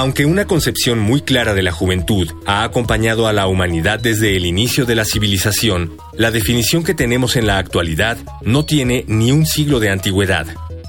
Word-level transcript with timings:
Aunque 0.00 0.24
una 0.24 0.46
concepción 0.46 0.98
muy 0.98 1.20
clara 1.20 1.52
de 1.52 1.62
la 1.62 1.72
juventud 1.72 2.26
ha 2.46 2.64
acompañado 2.64 3.26
a 3.26 3.34
la 3.34 3.46
humanidad 3.46 4.00
desde 4.00 4.34
el 4.34 4.46
inicio 4.46 4.86
de 4.86 4.94
la 4.94 5.04
civilización, 5.04 5.92
la 6.14 6.30
definición 6.30 6.84
que 6.84 6.94
tenemos 6.94 7.36
en 7.36 7.46
la 7.46 7.58
actualidad 7.58 8.16
no 8.40 8.64
tiene 8.64 9.04
ni 9.08 9.30
un 9.30 9.44
siglo 9.44 9.78
de 9.78 9.90
antigüedad. 9.90 10.46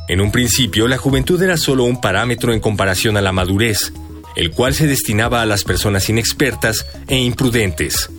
En 0.08 0.22
un 0.22 0.32
principio, 0.32 0.88
la 0.88 0.98
juventud 0.98 1.44
era 1.44 1.58
solo 1.58 1.84
un 1.84 2.00
parámetro 2.00 2.54
en 2.54 2.62
comparación 2.62 3.18
a 3.18 3.22
la 3.22 3.34
madurez, 3.34 3.92
el 4.38 4.52
cual 4.52 4.74
se 4.74 4.88
destinaba 4.88 5.42
a 5.42 5.46
las 5.46 5.66
personas 5.66 6.08
inexpertas 6.08 6.86
e 7.10 7.18
imprudentes. 7.18 8.10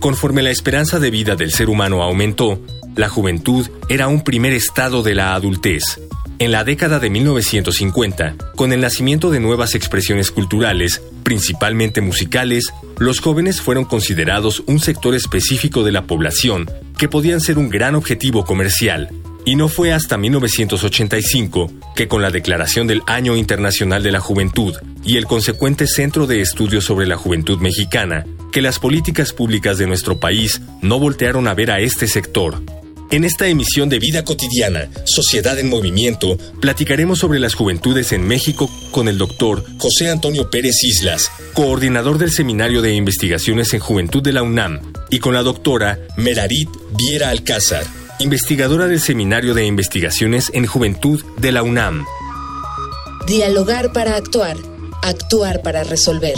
Conforme 0.00 0.42
la 0.42 0.50
esperanza 0.50 0.98
de 0.98 1.12
vida 1.12 1.36
del 1.36 1.52
ser 1.52 1.68
humano 1.68 2.02
aumentó, 2.02 2.60
la 2.96 3.08
juventud 3.08 3.70
era 3.88 4.08
un 4.08 4.24
primer 4.24 4.54
estado 4.54 5.04
de 5.04 5.14
la 5.14 5.34
adultez, 5.34 6.00
en 6.42 6.50
la 6.50 6.64
década 6.64 6.98
de 6.98 7.08
1950, 7.08 8.34
con 8.56 8.72
el 8.72 8.80
nacimiento 8.80 9.30
de 9.30 9.38
nuevas 9.38 9.76
expresiones 9.76 10.32
culturales, 10.32 11.00
principalmente 11.22 12.00
musicales, 12.00 12.72
los 12.98 13.20
jóvenes 13.20 13.60
fueron 13.60 13.84
considerados 13.84 14.64
un 14.66 14.80
sector 14.80 15.14
específico 15.14 15.84
de 15.84 15.92
la 15.92 16.08
población 16.08 16.68
que 16.98 17.08
podían 17.08 17.40
ser 17.40 17.58
un 17.58 17.68
gran 17.68 17.94
objetivo 17.94 18.44
comercial. 18.44 19.08
Y 19.44 19.54
no 19.54 19.68
fue 19.68 19.92
hasta 19.92 20.18
1985 20.18 21.70
que 21.94 22.08
con 22.08 22.22
la 22.22 22.32
declaración 22.32 22.88
del 22.88 23.02
Año 23.06 23.36
Internacional 23.36 24.02
de 24.02 24.10
la 24.10 24.20
Juventud 24.20 24.74
y 25.04 25.18
el 25.18 25.26
consecuente 25.26 25.86
Centro 25.86 26.26
de 26.26 26.40
Estudios 26.40 26.84
sobre 26.84 27.06
la 27.06 27.16
Juventud 27.16 27.60
Mexicana, 27.60 28.26
que 28.50 28.62
las 28.62 28.80
políticas 28.80 29.32
públicas 29.32 29.78
de 29.78 29.86
nuestro 29.86 30.18
país 30.18 30.60
no 30.80 30.98
voltearon 30.98 31.46
a 31.46 31.54
ver 31.54 31.70
a 31.70 31.78
este 31.78 32.08
sector, 32.08 32.60
en 33.12 33.24
esta 33.24 33.46
emisión 33.46 33.90
de 33.90 33.98
Vida 33.98 34.24
Cotidiana, 34.24 34.88
Sociedad 35.04 35.58
en 35.58 35.68
Movimiento, 35.68 36.38
platicaremos 36.60 37.18
sobre 37.18 37.38
las 37.38 37.52
juventudes 37.52 38.12
en 38.12 38.26
México 38.26 38.70
con 38.90 39.06
el 39.06 39.18
doctor 39.18 39.64
José 39.78 40.10
Antonio 40.10 40.48
Pérez 40.50 40.82
Islas, 40.82 41.30
coordinador 41.52 42.16
del 42.16 42.32
Seminario 42.32 42.80
de 42.80 42.94
Investigaciones 42.94 43.74
en 43.74 43.80
Juventud 43.80 44.22
de 44.22 44.32
la 44.32 44.42
UNAM, 44.42 44.80
y 45.10 45.18
con 45.18 45.34
la 45.34 45.42
doctora 45.42 45.98
Merarit 46.16 46.70
Viera 46.96 47.28
Alcázar, 47.28 47.84
investigadora 48.18 48.86
del 48.86 49.00
Seminario 49.00 49.52
de 49.52 49.66
Investigaciones 49.66 50.50
en 50.54 50.64
Juventud 50.64 51.22
de 51.36 51.52
la 51.52 51.62
UNAM. 51.62 52.06
Dialogar 53.26 53.92
para 53.92 54.16
actuar, 54.16 54.56
actuar 55.02 55.60
para 55.60 55.84
resolver. 55.84 56.36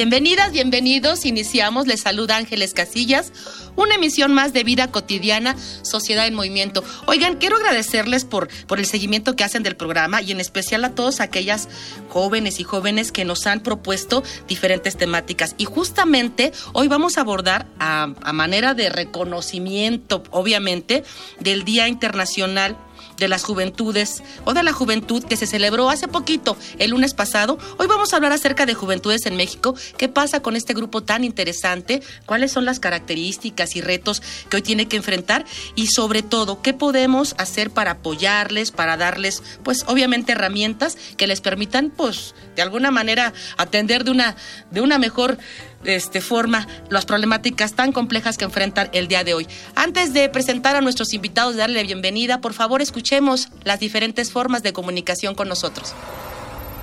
Bienvenidas, 0.00 0.50
bienvenidos. 0.50 1.26
Iniciamos, 1.26 1.86
les 1.86 2.00
saluda 2.00 2.38
Ángeles 2.38 2.72
Casillas, 2.72 3.34
una 3.76 3.96
emisión 3.96 4.32
más 4.32 4.54
de 4.54 4.64
vida 4.64 4.90
cotidiana, 4.90 5.54
Sociedad 5.82 6.26
en 6.26 6.32
Movimiento. 6.32 6.82
Oigan, 7.04 7.36
quiero 7.36 7.56
agradecerles 7.56 8.24
por, 8.24 8.48
por 8.66 8.78
el 8.78 8.86
seguimiento 8.86 9.36
que 9.36 9.44
hacen 9.44 9.62
del 9.62 9.76
programa 9.76 10.22
y 10.22 10.32
en 10.32 10.40
especial 10.40 10.86
a 10.86 10.94
todas 10.94 11.20
aquellas 11.20 11.68
jóvenes 12.08 12.60
y 12.60 12.64
jóvenes 12.64 13.12
que 13.12 13.26
nos 13.26 13.46
han 13.46 13.60
propuesto 13.60 14.22
diferentes 14.48 14.96
temáticas. 14.96 15.54
Y 15.58 15.66
justamente 15.66 16.52
hoy 16.72 16.88
vamos 16.88 17.18
a 17.18 17.20
abordar 17.20 17.66
a, 17.78 18.14
a 18.22 18.32
manera 18.32 18.72
de 18.72 18.88
reconocimiento, 18.88 20.22
obviamente, 20.30 21.04
del 21.40 21.64
Día 21.64 21.88
Internacional 21.88 22.78
de 23.20 23.28
las 23.28 23.44
Juventudes 23.44 24.24
o 24.44 24.54
de 24.54 24.64
la 24.64 24.72
Juventud 24.72 25.22
que 25.22 25.36
se 25.36 25.46
celebró 25.46 25.90
hace 25.90 26.08
poquito, 26.08 26.56
el 26.78 26.90
lunes 26.90 27.14
pasado. 27.14 27.58
Hoy 27.78 27.86
vamos 27.86 28.12
a 28.12 28.16
hablar 28.16 28.32
acerca 28.32 28.66
de 28.66 28.74
Juventudes 28.74 29.26
en 29.26 29.36
México. 29.36 29.76
¿Qué 29.96 30.08
pasa 30.08 30.42
con 30.42 30.56
este 30.56 30.74
grupo 30.74 31.02
tan 31.02 31.22
interesante? 31.22 32.02
¿Cuáles 32.26 32.50
son 32.50 32.64
las 32.64 32.80
características 32.80 33.76
y 33.76 33.80
retos 33.80 34.22
que 34.48 34.56
hoy 34.56 34.62
tiene 34.62 34.88
que 34.88 34.96
enfrentar? 34.96 35.44
Y 35.76 35.86
sobre 35.86 36.22
todo, 36.22 36.62
¿qué 36.62 36.72
podemos 36.72 37.34
hacer 37.38 37.70
para 37.70 37.92
apoyarles, 37.92 38.72
para 38.72 38.96
darles, 38.96 39.42
pues 39.62 39.84
obviamente 39.86 40.32
herramientas 40.32 40.96
que 41.16 41.26
les 41.26 41.40
permitan, 41.40 41.90
pues, 41.90 42.34
de 42.56 42.62
alguna 42.62 42.90
manera 42.90 43.32
atender 43.58 44.04
de 44.04 44.10
una, 44.10 44.36
de 44.70 44.80
una 44.80 44.98
mejor 44.98 45.38
este, 45.84 46.20
forma 46.20 46.66
las 46.88 47.06
problemáticas 47.06 47.74
tan 47.74 47.92
complejas 47.92 48.36
que 48.36 48.44
enfrentan 48.44 48.90
el 48.92 49.08
día 49.08 49.24
de 49.24 49.34
hoy. 49.34 49.46
Antes 49.74 50.12
de 50.12 50.28
presentar 50.28 50.76
a 50.76 50.80
nuestros 50.80 51.12
invitados, 51.14 51.56
darle 51.56 51.80
la 51.80 51.86
bienvenida, 51.86 52.40
por 52.40 52.54
favor 52.54 52.82
escuchemos 52.82 53.48
las 53.64 53.80
diferentes 53.80 54.30
formas 54.30 54.62
de 54.62 54.72
comunicación 54.72 55.34
con 55.34 55.48
nosotros. 55.48 55.94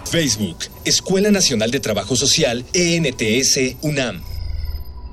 Facebook, 0.10 0.58
Escuela 0.86 1.32
Nacional 1.32 1.72
de 1.72 1.80
Trabajo 1.80 2.16
Social, 2.16 2.66
ENTS, 2.74 3.76
UNAM. 3.82 4.22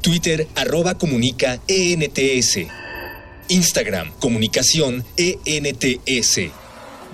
Twitter, 0.02 0.46
arroba 0.54 0.94
comunica, 0.94 1.60
ENTS. 1.66 2.58
Instagram, 3.48 4.12
comunicación, 4.20 5.04
ENTS. 5.16 6.63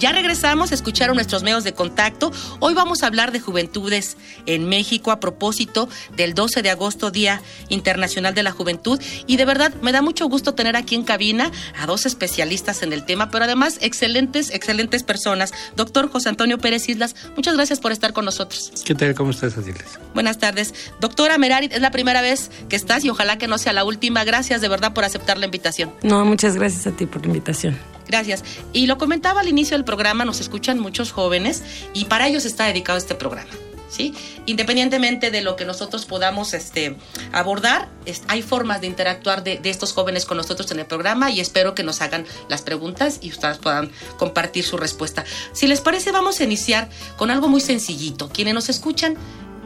Ya 0.01 0.13
regresamos 0.13 0.73
a 0.73 0.75
escuchar 0.75 1.11
a 1.11 1.15
nuestros 1.15 1.43
medios 1.43 1.63
de 1.63 1.75
contacto. 1.75 2.33
Hoy 2.59 2.73
vamos 2.73 3.03
a 3.03 3.07
hablar 3.07 3.33
de 3.33 3.41
juventudes 3.41 4.17
en 4.47 4.67
México 4.67 5.11
a 5.11 5.21
propósito 5.21 5.91
del 6.17 6.33
12 6.33 6.63
de 6.63 6.71
agosto, 6.71 7.11
Día 7.11 7.43
Internacional 7.69 8.35
de 8.35 8.43
la 8.43 8.51
Juventud. 8.51 8.99
Y 9.27 9.37
de 9.37 9.45
verdad 9.45 9.75
me 9.83 9.93
da 9.93 10.01
mucho 10.01 10.27
gusto 10.27 10.55
tener 10.55 10.75
aquí 10.75 10.95
en 10.95 11.03
cabina 11.03 11.53
a 11.79 11.85
dos 11.85 12.07
especialistas 12.07 12.83
en 12.83 12.95
el 12.95 13.05
tema, 13.05 13.31
pero 13.31 13.45
además 13.45 13.77
excelentes, 13.83 14.49
excelentes 14.53 15.03
personas. 15.03 15.53
Doctor 15.77 16.11
José 16.11 16.31
Antonio 16.31 16.57
Pérez 16.57 16.89
Islas, 16.89 17.15
muchas 17.37 17.55
gracias 17.55 17.79
por 17.79 17.93
estar 17.93 18.15
con 18.15 18.25
nosotros. 18.25 18.73
¿Qué 18.83 18.95
tal? 18.95 19.15
¿Cómo 19.15 19.33
estás, 19.33 19.59
Adiles? 19.59 19.99
Buenas 20.15 20.39
tardes. 20.39 20.73
Doctora 21.01 21.37
Merarit, 21.37 21.75
es 21.75 21.83
la 21.83 21.91
primera 21.91 22.23
vez 22.23 22.51
que 22.71 22.77
estás 22.77 23.05
y 23.05 23.11
ojalá 23.11 23.37
que 23.37 23.49
no 23.49 23.59
sea 23.59 23.75
la 23.75 23.85
última. 23.85 24.25
Gracias 24.25 24.63
de 24.63 24.69
verdad 24.69 24.95
por 24.95 25.05
aceptar 25.05 25.37
la 25.37 25.45
invitación. 25.45 25.93
No, 26.03 26.25
muchas 26.25 26.57
gracias 26.57 26.87
a 26.87 26.93
ti 26.93 27.05
por 27.05 27.21
la 27.21 27.27
invitación. 27.27 28.00
Gracias. 28.11 28.43
Y 28.73 28.89
lo 28.89 28.99
comentaba 28.99 29.41
al 29.41 29.47
inicio 29.49 29.77
del 29.77 29.85
programa, 29.85 30.25
nos 30.25 30.41
escuchan 30.41 30.81
muchos 30.81 31.13
jóvenes 31.13 31.63
y 31.95 32.07
para 32.07 32.27
ellos 32.27 32.45
está 32.45 32.67
dedicado 32.67 32.99
este 32.99 33.15
programa. 33.15 33.51
¿Sí? 33.89 34.15
Independientemente 34.47 35.33
de 35.33 35.43
lo 35.43 35.57
que 35.57 35.65
nosotros 35.65 36.07
podamos 36.07 36.55
este, 36.55 36.97
abordar, 37.33 37.89
hay 38.29 38.43
formas 38.43 38.81
de 38.81 38.87
interactuar 38.87 39.43
de, 39.43 39.59
de, 39.59 39.69
estos 39.69 39.93
jóvenes 39.93 40.27
con 40.27 40.37
nosotros 40.37 40.71
en 40.71 40.79
el 40.79 40.87
programa 40.87 41.31
y 41.33 41.41
espero 41.41 41.75
que 41.75 41.83
nos 41.83 42.01
hagan 42.01 42.25
las 42.49 42.63
preguntas 42.63 43.19
y 43.21 43.31
ustedes 43.31 43.59
puedan 43.59 43.91
compartir 44.17 44.65
su 44.65 44.77
respuesta. 44.77 45.25
Si 45.53 45.67
les 45.67 45.81
parece, 45.81 46.13
vamos 46.13 46.39
a 46.41 46.45
iniciar 46.45 46.89
con 47.17 47.33
algo 47.33 47.49
muy 47.49 47.61
sencillito. 47.61 48.29
Quienes 48.29 48.55
nos 48.55 48.69
escuchan, 48.69 49.17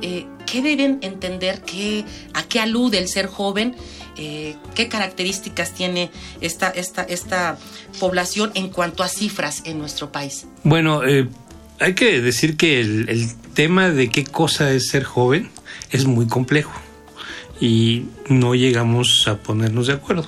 eh, 0.01 0.27
¿qué 0.47 0.63
deben 0.63 1.01
entender? 1.03 1.61
Qué, 1.61 2.07
¿A 2.33 2.45
qué 2.45 2.61
alude 2.61 2.99
el 2.99 3.09
ser 3.09 3.27
joven? 3.27 3.77
Eh, 4.17 4.57
qué 4.75 4.89
características 4.89 5.73
tiene 5.73 6.11
esta, 6.41 6.69
esta, 6.71 7.03
esta 7.03 7.59
población 7.99 8.53
en 8.55 8.69
cuanto 8.69 9.03
a 9.03 9.09
cifras 9.09 9.63
en 9.65 9.79
nuestro 9.79 10.13
país. 10.13 10.47
Bueno, 10.63 11.05
eh, 11.05 11.29
hay 11.81 11.95
que 11.95 12.21
decir 12.21 12.57
que 12.57 12.81
el, 12.81 13.09
el, 13.09 13.35
tema 13.55 13.91
de 13.91 14.09
qué 14.09 14.25
cosa 14.25 14.73
es 14.73 14.89
ser 14.89 15.05
joven 15.05 15.49
es 15.93 16.07
muy 16.07 16.27
complejo 16.27 16.73
y 17.61 18.07
no 18.29 18.57
llegamos 18.57 19.29
a 19.29 19.37
ponernos 19.37 19.87
de 19.87 19.93
acuerdo. 19.93 20.27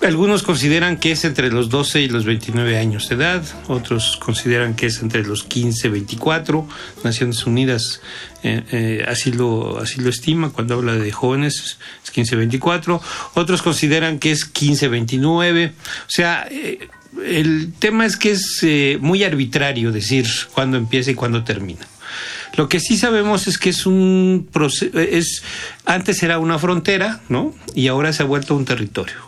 Algunos 0.00 0.44
consideran 0.44 0.96
que 0.96 1.10
es 1.10 1.24
entre 1.24 1.50
los 1.50 1.70
12 1.70 2.02
y 2.02 2.08
los 2.08 2.24
29 2.24 2.78
años 2.78 3.08
de 3.08 3.16
edad, 3.16 3.42
otros 3.66 4.16
consideran 4.16 4.76
que 4.76 4.86
es 4.86 5.02
entre 5.02 5.24
los 5.24 5.42
15 5.42 5.88
y 5.88 5.90
24. 5.90 6.68
Naciones 7.02 7.44
Unidas 7.46 8.00
eh, 8.44 8.62
eh, 8.70 9.04
así, 9.08 9.32
lo, 9.32 9.78
así 9.80 10.00
lo 10.00 10.08
estima 10.08 10.50
cuando 10.50 10.74
habla 10.74 10.94
de 10.94 11.10
jóvenes, 11.10 11.78
es 12.04 12.10
15 12.12 12.36
24. 12.36 13.02
Otros 13.34 13.60
consideran 13.60 14.20
que 14.20 14.30
es 14.30 14.44
15 14.44 14.86
29. 14.86 15.72
O 15.76 15.82
sea, 16.06 16.46
eh, 16.48 16.88
el 17.26 17.72
tema 17.76 18.06
es 18.06 18.16
que 18.16 18.30
es 18.30 18.60
eh, 18.62 18.98
muy 19.00 19.24
arbitrario 19.24 19.90
decir 19.90 20.28
cuándo 20.54 20.76
empieza 20.76 21.10
y 21.10 21.14
cuándo 21.14 21.42
termina. 21.42 21.86
Lo 22.56 22.68
que 22.68 22.78
sí 22.78 22.96
sabemos 22.96 23.48
es 23.48 23.58
que 23.58 23.70
es 23.70 23.84
un 23.84 24.48
proceso, 24.52 24.96
es, 24.98 25.42
antes 25.84 26.22
era 26.22 26.38
una 26.38 26.58
frontera, 26.58 27.20
¿no? 27.28 27.52
Y 27.74 27.88
ahora 27.88 28.12
se 28.12 28.22
ha 28.22 28.26
vuelto 28.26 28.54
un 28.54 28.64
territorio 28.64 29.27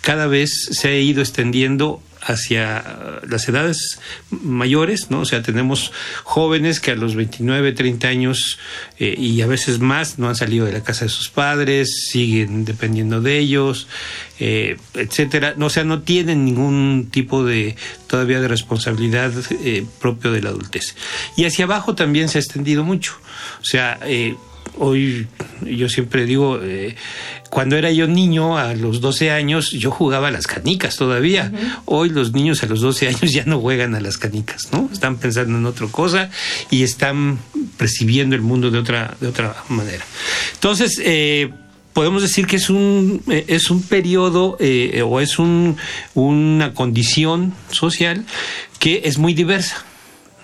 cada 0.00 0.26
vez 0.26 0.50
se 0.72 0.88
ha 0.88 0.98
ido 0.98 1.20
extendiendo 1.20 2.02
hacia 2.22 3.20
las 3.26 3.48
edades 3.48 3.98
mayores, 4.30 5.10
¿no? 5.10 5.20
O 5.20 5.24
sea, 5.24 5.42
tenemos 5.42 5.92
jóvenes 6.24 6.80
que 6.80 6.90
a 6.90 6.94
los 6.94 7.14
29, 7.14 7.72
30 7.72 8.08
años 8.08 8.58
eh, 8.98 9.14
y 9.18 9.40
a 9.40 9.46
veces 9.46 9.78
más 9.80 10.18
no 10.18 10.28
han 10.28 10.36
salido 10.36 10.66
de 10.66 10.72
la 10.72 10.82
casa 10.82 11.06
de 11.06 11.08
sus 11.08 11.30
padres, 11.30 12.08
siguen 12.10 12.64
dependiendo 12.64 13.20
de 13.20 13.38
ellos, 13.38 13.88
eh, 14.38 14.76
etcétera. 14.94 15.54
No, 15.56 15.66
o 15.66 15.70
sea, 15.70 15.84
no 15.84 16.02
tienen 16.02 16.44
ningún 16.44 17.08
tipo 17.10 17.44
de 17.44 17.76
todavía 18.06 18.40
de 18.40 18.48
responsabilidad 18.48 19.32
eh, 19.64 19.86
propio 20.00 20.30
de 20.32 20.42
la 20.42 20.50
adultez. 20.50 20.96
Y 21.36 21.46
hacia 21.46 21.64
abajo 21.64 21.94
también 21.94 22.28
se 22.28 22.38
ha 22.38 22.42
extendido 22.42 22.84
mucho. 22.84 23.14
O 23.60 23.64
sea, 23.64 23.98
eh, 24.02 24.36
hoy 24.78 25.26
yo 25.62 25.88
siempre 25.88 26.24
digo, 26.26 26.58
eh, 26.62 26.96
cuando 27.50 27.76
era 27.76 27.90
yo 27.90 28.06
niño, 28.06 28.56
a 28.56 28.74
los 28.74 29.00
12 29.00 29.30
años, 29.32 29.72
yo 29.72 29.90
jugaba 29.90 30.28
a 30.28 30.30
las 30.30 30.46
canicas 30.46 30.96
todavía. 30.96 31.52
Hoy 31.84 32.08
los 32.10 32.32
niños 32.32 32.62
a 32.62 32.66
los 32.66 32.80
12 32.80 33.08
años 33.08 33.20
ya 33.32 33.44
no 33.44 33.60
juegan 33.60 33.94
a 33.94 34.00
las 34.00 34.18
canicas, 34.18 34.68
¿no? 34.72 34.88
Están 34.92 35.16
pensando 35.16 35.58
en 35.58 35.66
otra 35.66 35.88
cosa 35.88 36.30
y 36.70 36.82
están 36.82 37.38
percibiendo 37.76 38.36
el 38.36 38.42
mundo 38.42 38.70
de 38.70 38.78
otra, 38.78 39.16
de 39.20 39.26
otra 39.26 39.56
manera. 39.68 40.04
Entonces, 40.54 41.00
eh, 41.04 41.50
podemos 41.92 42.22
decir 42.22 42.46
que 42.46 42.56
es 42.56 42.70
un, 42.70 43.22
eh, 43.28 43.44
es 43.48 43.70
un 43.70 43.82
periodo 43.82 44.56
eh, 44.60 45.02
o 45.04 45.20
es 45.20 45.38
un, 45.38 45.76
una 46.14 46.72
condición 46.72 47.52
social 47.70 48.24
que 48.78 49.02
es 49.04 49.18
muy 49.18 49.34
diversa. 49.34 49.84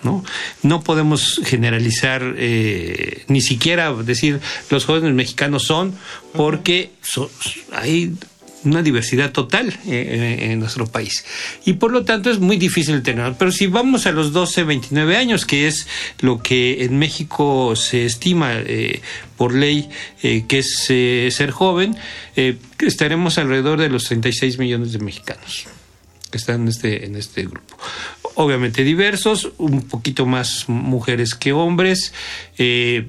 ¿No? 0.03 0.23
No 0.63 0.81
podemos 0.81 1.41
generalizar, 1.45 2.35
eh, 2.37 3.23
ni 3.27 3.41
siquiera 3.41 3.93
decir 3.93 4.39
los 4.69 4.85
jóvenes 4.85 5.13
mexicanos 5.13 5.63
son, 5.63 5.93
porque 6.33 6.91
so- 7.01 7.31
hay 7.73 8.13
una 8.63 8.81
diversidad 8.81 9.31
total 9.31 9.77
eh, 9.87 10.49
en 10.51 10.59
nuestro 10.59 10.87
país. 10.87 11.23
Y 11.65 11.73
por 11.73 11.91
lo 11.91 12.03
tanto 12.03 12.29
es 12.29 12.39
muy 12.39 12.57
difícil 12.57 13.01
tener. 13.01 13.33
Pero 13.37 13.51
si 13.51 13.67
vamos 13.67 14.07
a 14.07 14.11
los 14.11 14.33
12, 14.33 14.63
29 14.63 15.15
años, 15.15 15.45
que 15.45 15.67
es 15.67 15.87
lo 16.19 16.41
que 16.41 16.83
en 16.83 16.97
México 16.99 17.75
se 17.77 18.05
estima 18.05 18.53
eh, 18.55 19.01
por 19.37 19.53
ley 19.53 19.87
eh, 20.21 20.43
que 20.49 20.57
es 20.59 20.85
eh, 20.89 21.29
ser 21.31 21.51
joven, 21.51 21.95
eh, 22.35 22.57
estaremos 22.79 23.37
alrededor 23.37 23.79
de 23.79 23.89
los 23.89 24.03
36 24.05 24.57
millones 24.57 24.91
de 24.91 24.99
mexicanos 24.99 25.67
que 26.29 26.37
están 26.37 26.61
en 26.61 26.67
este, 26.67 27.05
en 27.05 27.15
este 27.15 27.43
grupo. 27.43 27.77
Obviamente 28.35 28.83
diversos, 28.83 29.51
un 29.57 29.81
poquito 29.83 30.25
más 30.25 30.65
mujeres 30.67 31.35
que 31.35 31.53
hombres, 31.53 32.13
eh, 32.57 33.07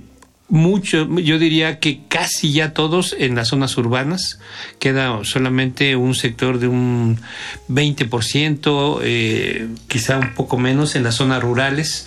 mucho, 0.49 1.07
yo 1.19 1.39
diría 1.39 1.79
que 1.79 2.01
casi 2.09 2.53
ya 2.53 2.73
todos 2.73 3.15
en 3.19 3.35
las 3.35 3.49
zonas 3.49 3.77
urbanas, 3.77 4.41
queda 4.79 5.23
solamente 5.25 5.95
un 5.95 6.15
sector 6.15 6.59
de 6.59 6.69
un 6.69 7.21
20%, 7.69 9.01
eh, 9.03 9.69
quizá 9.89 10.19
un 10.19 10.35
poco 10.35 10.57
menos 10.57 10.97
en 10.97 11.03
las 11.03 11.17
zonas 11.17 11.43
rurales, 11.43 12.07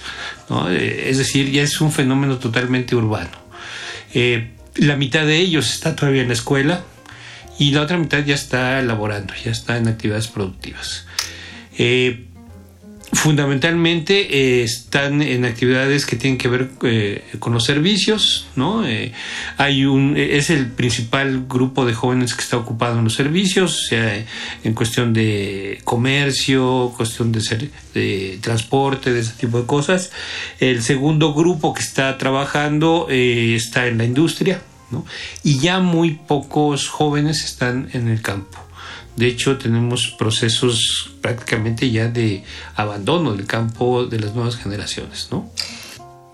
¿no? 0.49 0.71
Eh, 0.71 1.09
es 1.09 1.19
decir, 1.19 1.51
ya 1.51 1.61
es 1.61 1.81
un 1.81 1.91
fenómeno 1.91 2.37
totalmente 2.39 2.95
urbano. 2.95 3.37
Eh, 4.13 4.51
la 4.75 4.95
mitad 4.95 5.25
de 5.25 5.37
ellos 5.37 5.71
está 5.71 5.95
todavía 5.95 6.23
en 6.23 6.29
la 6.29 6.33
escuela 6.33 6.83
y 7.61 7.69
la 7.69 7.81
otra 7.81 7.95
mitad 7.95 8.25
ya 8.25 8.33
está 8.33 8.81
laborando, 8.81 9.35
ya 9.45 9.51
está 9.51 9.77
en 9.77 9.87
actividades 9.87 10.27
productivas. 10.27 11.05
Eh, 11.77 12.25
fundamentalmente 13.13 14.15
eh, 14.35 14.63
están 14.63 15.21
en 15.21 15.45
actividades 15.45 16.07
que 16.07 16.15
tienen 16.15 16.39
que 16.39 16.47
ver 16.47 16.71
eh, 16.81 17.23
con 17.37 17.53
los 17.53 17.65
servicios, 17.65 18.47
¿no? 18.55 18.87
Eh, 18.87 19.11
hay 19.57 19.85
un 19.85 20.17
es 20.17 20.49
el 20.49 20.71
principal 20.71 21.45
grupo 21.47 21.85
de 21.85 21.93
jóvenes 21.93 22.33
que 22.33 22.41
está 22.41 22.57
ocupado 22.57 22.97
en 22.97 23.03
los 23.03 23.13
servicios, 23.13 23.85
sea, 23.89 24.25
en 24.63 24.73
cuestión 24.73 25.13
de 25.13 25.81
comercio, 25.83 26.91
cuestión 26.97 27.31
de, 27.31 27.41
ser, 27.41 27.69
de 27.93 28.39
transporte, 28.41 29.13
de 29.13 29.19
ese 29.19 29.33
tipo 29.33 29.59
de 29.59 29.67
cosas. 29.67 30.11
El 30.59 30.81
segundo 30.81 31.35
grupo 31.35 31.75
que 31.75 31.81
está 31.81 32.17
trabajando 32.17 33.05
está 33.11 33.85
en 33.85 33.99
la 33.99 34.05
industria, 34.05 34.61
Y 35.43 35.59
ya 35.59 35.79
muy 35.79 36.15
pocos 36.15 36.87
jóvenes 36.87 37.43
están 37.43 37.89
en 37.93 38.07
el 38.07 38.21
campo. 38.21 38.59
De 39.15 39.27
hecho, 39.27 39.57
tenemos 39.57 40.15
procesos 40.17 41.11
prácticamente 41.21 41.91
ya 41.91 42.07
de 42.07 42.43
abandono 42.75 43.33
del 43.33 43.45
campo 43.45 44.05
de 44.05 44.19
las 44.19 44.33
nuevas 44.33 44.55
generaciones, 44.55 45.27
¿no? 45.31 45.51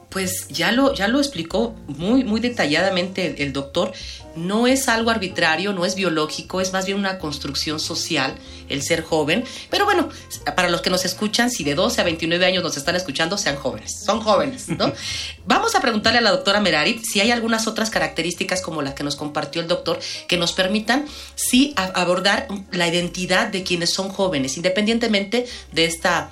Pues 0.09 0.47
ya 0.49 0.71
lo, 0.71 0.93
ya 0.93 1.07
lo 1.07 1.19
explicó 1.19 1.75
muy, 1.87 2.23
muy 2.23 2.39
detalladamente 2.39 3.43
el 3.43 3.51
doctor. 3.51 3.91
No 4.37 4.67
es 4.67 4.87
algo 4.87 5.09
arbitrario, 5.09 5.73
no 5.73 5.85
es 5.85 5.95
biológico, 5.95 6.61
es 6.61 6.73
más 6.73 6.85
bien 6.85 6.97
una 6.97 7.19
construcción 7.19 7.79
social 7.79 8.35
el 8.69 8.83
ser 8.83 9.03
joven. 9.03 9.43
Pero 9.69 9.85
bueno, 9.85 10.09
para 10.55 10.69
los 10.69 10.81
que 10.81 10.89
nos 10.89 11.05
escuchan, 11.05 11.49
si 11.49 11.63
de 11.63 11.75
12 11.75 12.01
a 12.01 12.03
29 12.03 12.45
años 12.45 12.63
nos 12.63 12.77
están 12.77 12.95
escuchando, 12.95 13.37
sean 13.37 13.55
jóvenes, 13.55 14.03
son 14.05 14.21
jóvenes, 14.21 14.69
¿no? 14.69 14.91
Vamos 15.45 15.75
a 15.75 15.81
preguntarle 15.81 16.19
a 16.19 16.21
la 16.21 16.31
doctora 16.31 16.59
Merarit 16.59 17.03
si 17.03 17.19
hay 17.19 17.31
algunas 17.31 17.67
otras 17.67 17.89
características 17.89 18.61
como 18.61 18.81
las 18.81 18.93
que 18.93 19.03
nos 19.03 19.15
compartió 19.15 19.61
el 19.61 19.67
doctor 19.67 19.99
que 20.27 20.37
nos 20.37 20.53
permitan 20.53 21.05
sí 21.35 21.73
abordar 21.75 22.47
la 22.71 22.87
identidad 22.87 23.47
de 23.47 23.63
quienes 23.63 23.93
son 23.93 24.09
jóvenes, 24.09 24.57
independientemente 24.57 25.45
de 25.71 25.85
esta 25.85 26.29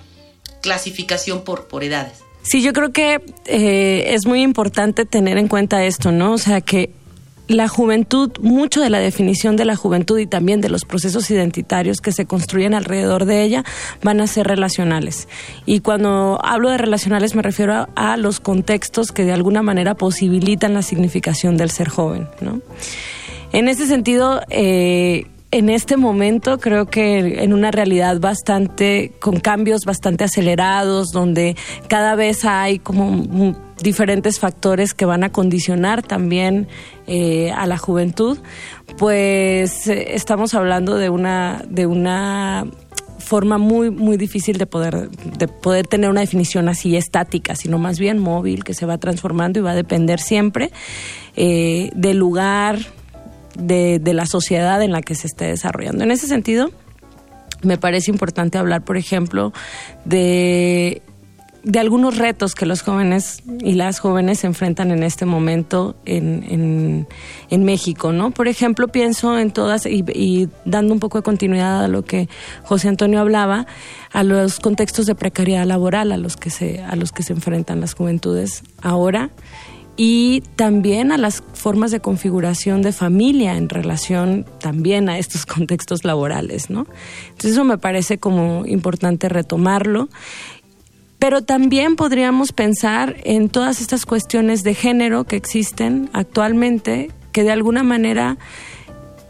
clasificación 0.62 1.44
por, 1.44 1.68
por 1.68 1.84
edades. 1.84 2.26
Sí, 2.46 2.62
yo 2.62 2.74
creo 2.74 2.92
que 2.92 3.22
eh, 3.46 4.14
es 4.14 4.26
muy 4.26 4.44
importante 4.44 5.06
tener 5.06 5.38
en 5.38 5.48
cuenta 5.48 5.84
esto, 5.84 6.12
¿no? 6.12 6.34
O 6.34 6.38
sea, 6.38 6.62
que 6.62 6.92
la 7.48 7.68
juventud, 7.68 8.32
mucho 8.42 8.82
de 8.82 8.90
la 8.90 9.00
definición 9.00 9.56
de 9.56 9.66
la 9.66 9.76
juventud 9.76 10.18
y 10.18 10.26
también 10.26 10.62
de 10.62 10.70
los 10.70 10.86
procesos 10.86 11.30
identitarios 11.30 12.02
que 12.02 12.12
se 12.12 12.26
construyen 12.26 12.74
alrededor 12.74 13.26
de 13.26 13.44
ella 13.44 13.64
van 14.02 14.22
a 14.22 14.28
ser 14.28 14.48
relacionales. 14.48 15.28
Y 15.66 15.82
cuando 15.82 16.40
hablo 16.44 16.70
de 16.70 16.78
relacionales 16.78 17.36
me 17.36 17.42
refiero 17.42 17.88
a, 17.96 18.18
los 18.18 18.40
contextos 18.40 19.12
que 19.12 19.26
de 19.26 19.34
alguna 19.34 19.62
manera 19.62 19.96
posibilitan 19.96 20.74
la 20.74 20.82
significación 20.82 21.58
del 21.58 21.70
ser 21.70 21.90
joven, 21.90 22.28
¿no? 22.42 22.62
En 23.52 23.68
ese 23.68 23.88
sentido, 23.88 24.42
eh, 24.50 25.28
en 25.56 25.70
este 25.70 25.96
momento 25.96 26.58
creo 26.58 26.88
que 26.88 27.42
en 27.42 27.54
una 27.54 27.72
realidad 27.72 28.20
bastante, 28.20 29.14
con 29.20 29.40
cambios 29.40 29.86
bastante 29.86 30.26
acelerados, 30.26 31.14
donde 31.14 31.56
cada 31.88 32.16
vez 32.16 32.44
hay 32.44 32.78
como 32.78 33.56
diferentes 33.82 34.38
factores 34.38 34.94
que 34.94 35.06
van 35.06 35.24
a 35.24 35.32
condicionar 35.32 36.04
también 36.04 36.68
eh, 37.08 37.52
a 37.52 37.68
la 37.68 37.78
juventud, 37.78 38.38
pues 38.98 39.88
eh, 39.88 40.16
estamos 40.16 40.54
hablando 40.54 40.98
de 40.98 41.10
una, 41.10 41.64
de 41.70 41.86
una 41.86 42.68
forma 43.20 43.58
muy 43.58 43.90
muy 43.90 44.18
difícil 44.18 44.58
de 44.58 44.66
poder 44.68 45.10
de 45.10 45.48
poder 45.48 45.88
tener 45.88 46.12
una 46.12 46.22
definición 46.22 46.70
así 46.70 46.96
estática 46.96 47.56
sino 47.56 47.80
más 47.80 47.98
bien 47.98 48.20
móvil 48.20 48.64
que 48.64 48.76
se 48.76 48.86
va 48.86 49.00
transformando 49.00 49.58
y 49.58 49.64
va 49.64 49.72
a 49.72 49.76
depender 49.76 50.20
siempre 50.20 50.70
eh, 51.36 51.90
del 51.96 52.18
lugar 52.18 52.78
de, 53.58 54.00
de 54.00 54.14
la 54.14 54.26
sociedad 54.26 54.82
en 54.82 54.92
la 54.92 55.02
que 55.02 55.16
se 55.16 55.28
esté 55.28 55.46
desarrollando 55.46 56.04
en 56.04 56.12
ese 56.12 56.28
sentido 56.28 56.72
me 57.62 57.78
parece 57.78 58.12
importante 58.12 58.58
hablar 58.58 58.84
por 58.84 58.98
ejemplo 58.98 59.54
de 60.06 61.02
de 61.66 61.80
algunos 61.80 62.18
retos 62.18 62.54
que 62.54 62.68
los 62.68 62.84
jóvenes 62.84 63.42
y 63.60 63.74
las 63.74 64.00
jóvenes 64.00 64.40
se 64.40 64.48
enfrentan 64.48 64.92
en 64.92 65.02
este 65.02 65.26
momento 65.26 65.96
en, 66.06 67.08
en, 67.50 67.66
México, 67.66 68.12
¿no? 68.12 68.30
Por 68.30 68.48
ejemplo, 68.48 68.88
pienso 68.88 69.40
en 69.40 69.50
todas, 69.50 69.88
y, 69.88 70.06
y, 70.14 70.48
dando 70.66 70.94
un 70.94 71.00
poco 71.00 71.18
de 71.18 71.24
continuidad 71.24 71.84
a 71.84 71.88
lo 71.88 72.06
que 72.06 72.30
José 72.64 72.88
Antonio 72.88 73.20
hablaba, 73.20 73.66
a 74.14 74.24
los 74.24 74.60
contextos 74.60 75.08
de 75.08 75.16
precariedad 75.16 75.66
laboral 75.66 76.12
a 76.12 76.18
los 76.18 76.38
que 76.38 76.52
se, 76.52 76.84
a 76.84 76.96
los 76.96 77.12
que 77.12 77.24
se 77.24 77.34
enfrentan 77.34 77.82
las 77.82 77.96
juventudes 77.96 78.62
ahora 78.84 79.32
y 79.98 80.42
también 80.56 81.12
a 81.12 81.18
las 81.18 81.42
formas 81.54 81.92
de 81.92 82.00
configuración 82.00 82.82
de 82.82 82.92
familia 82.92 83.56
en 83.56 83.70
relación 83.70 84.46
también 84.60 85.10
a 85.10 85.18
estos 85.18 85.46
contextos 85.46 86.04
laborales, 86.04 86.70
¿no? 86.70 86.86
Entonces 87.30 87.52
eso 87.54 87.64
me 87.64 87.78
parece 87.78 88.18
como 88.18 88.66
importante 88.66 89.30
retomarlo 89.30 90.10
pero 91.20 91.42
también 91.42 91.96
podríamos 91.96 92.52
pensar 92.52 93.16
en 93.24 93.50
todas 93.50 93.82
estas 93.82 94.06
cuestiones 94.06 94.64
de 94.64 94.76
género 94.76 95.24
que 95.24 95.38
existen 95.38 96.10
actualmente, 96.14 97.10
que 97.32 97.44
de 97.44 97.52
alguna 97.52 97.84
manera 97.84 98.38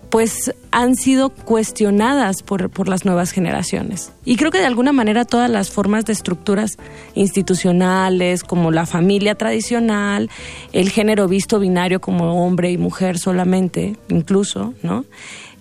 pues 0.09 0.53
han 0.71 0.95
sido 0.95 1.29
cuestionadas 1.29 2.43
por, 2.43 2.69
por, 2.69 2.87
las 2.87 3.05
nuevas 3.05 3.31
generaciones. 3.31 4.11
Y 4.23 4.35
creo 4.35 4.51
que 4.51 4.59
de 4.59 4.65
alguna 4.65 4.91
manera 4.91 5.25
todas 5.25 5.49
las 5.49 5.69
formas 5.69 6.05
de 6.05 6.13
estructuras 6.13 6.77
institucionales, 7.15 8.43
como 8.43 8.71
la 8.71 8.85
familia 8.85 9.35
tradicional, 9.35 10.29
el 10.73 10.89
género 10.89 11.27
visto 11.27 11.59
binario 11.59 12.01
como 12.01 12.45
hombre 12.45 12.71
y 12.71 12.77
mujer 12.77 13.17
solamente, 13.17 13.95
incluso, 14.09 14.73
¿no? 14.83 15.05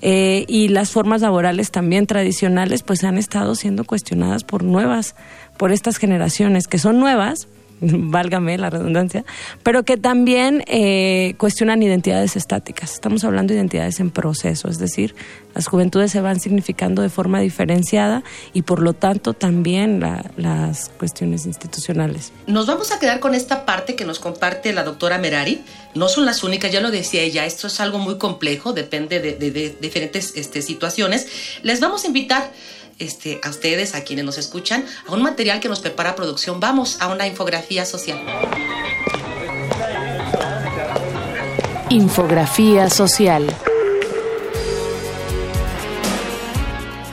Eh, 0.06 0.44
y 0.48 0.68
las 0.68 0.90
formas 0.90 1.22
laborales 1.22 1.70
también 1.70 2.06
tradicionales, 2.06 2.82
pues 2.82 3.04
han 3.04 3.16
estado 3.16 3.54
siendo 3.54 3.84
cuestionadas 3.84 4.44
por 4.44 4.62
nuevas 4.62 5.14
por 5.56 5.72
estas 5.72 5.96
generaciones 5.96 6.66
que 6.66 6.78
son 6.78 6.98
nuevas, 6.98 7.48
válgame 7.80 8.56
la 8.58 8.70
redundancia, 8.70 9.24
pero 9.62 9.82
que 9.84 9.96
también 9.96 10.64
eh, 10.66 11.34
cuestionan 11.38 11.82
identidades 11.82 12.36
estáticas. 12.36 12.94
Estamos 12.94 13.24
hablando 13.24 13.52
de 13.52 13.58
identidades 13.58 14.00
en 14.00 14.10
proceso, 14.10 14.68
es 14.68 14.78
decir, 14.78 15.14
las 15.54 15.68
juventudes 15.68 16.10
se 16.10 16.20
van 16.20 16.40
significando 16.40 17.02
de 17.02 17.08
forma 17.08 17.40
diferenciada 17.40 18.24
y 18.52 18.62
por 18.62 18.82
lo 18.82 18.92
tanto 18.92 19.34
también 19.34 20.00
las 20.36 20.90
cuestiones 20.98 21.46
institucionales. 21.46 22.32
Nos 22.46 22.66
vamos 22.66 22.90
a 22.90 22.98
quedar 22.98 23.20
con 23.20 23.34
esta 23.34 23.64
parte 23.64 23.94
que 23.94 24.04
nos 24.04 24.18
comparte 24.18 24.72
la 24.72 24.82
doctora 24.82 25.18
Merari. 25.18 25.62
No 25.94 26.08
son 26.08 26.26
las 26.26 26.42
únicas, 26.42 26.72
ya 26.72 26.80
lo 26.80 26.90
decía 26.90 27.22
ella, 27.22 27.46
esto 27.46 27.68
es 27.68 27.78
algo 27.80 27.98
muy 27.98 28.18
complejo, 28.18 28.72
depende 28.72 29.20
de, 29.20 29.76
diferentes 29.80 30.32
este, 30.36 30.60
situaciones. 30.60 31.28
Les 31.62 31.78
vamos 31.78 32.04
a 32.04 32.08
invitar 32.08 32.50
este, 32.98 33.40
a 33.42 33.50
ustedes, 33.50 33.94
a 33.94 34.04
quienes 34.04 34.24
nos 34.24 34.38
escuchan, 34.38 34.84
a 35.06 35.12
un 35.12 35.22
material 35.22 35.60
que 35.60 35.68
nos 35.68 35.80
prepara 35.80 36.14
producción. 36.14 36.60
Vamos 36.60 36.98
a 37.00 37.08
una 37.08 37.26
infografía 37.26 37.84
social. 37.84 38.20
Infografía 41.90 42.90
social. 42.90 43.54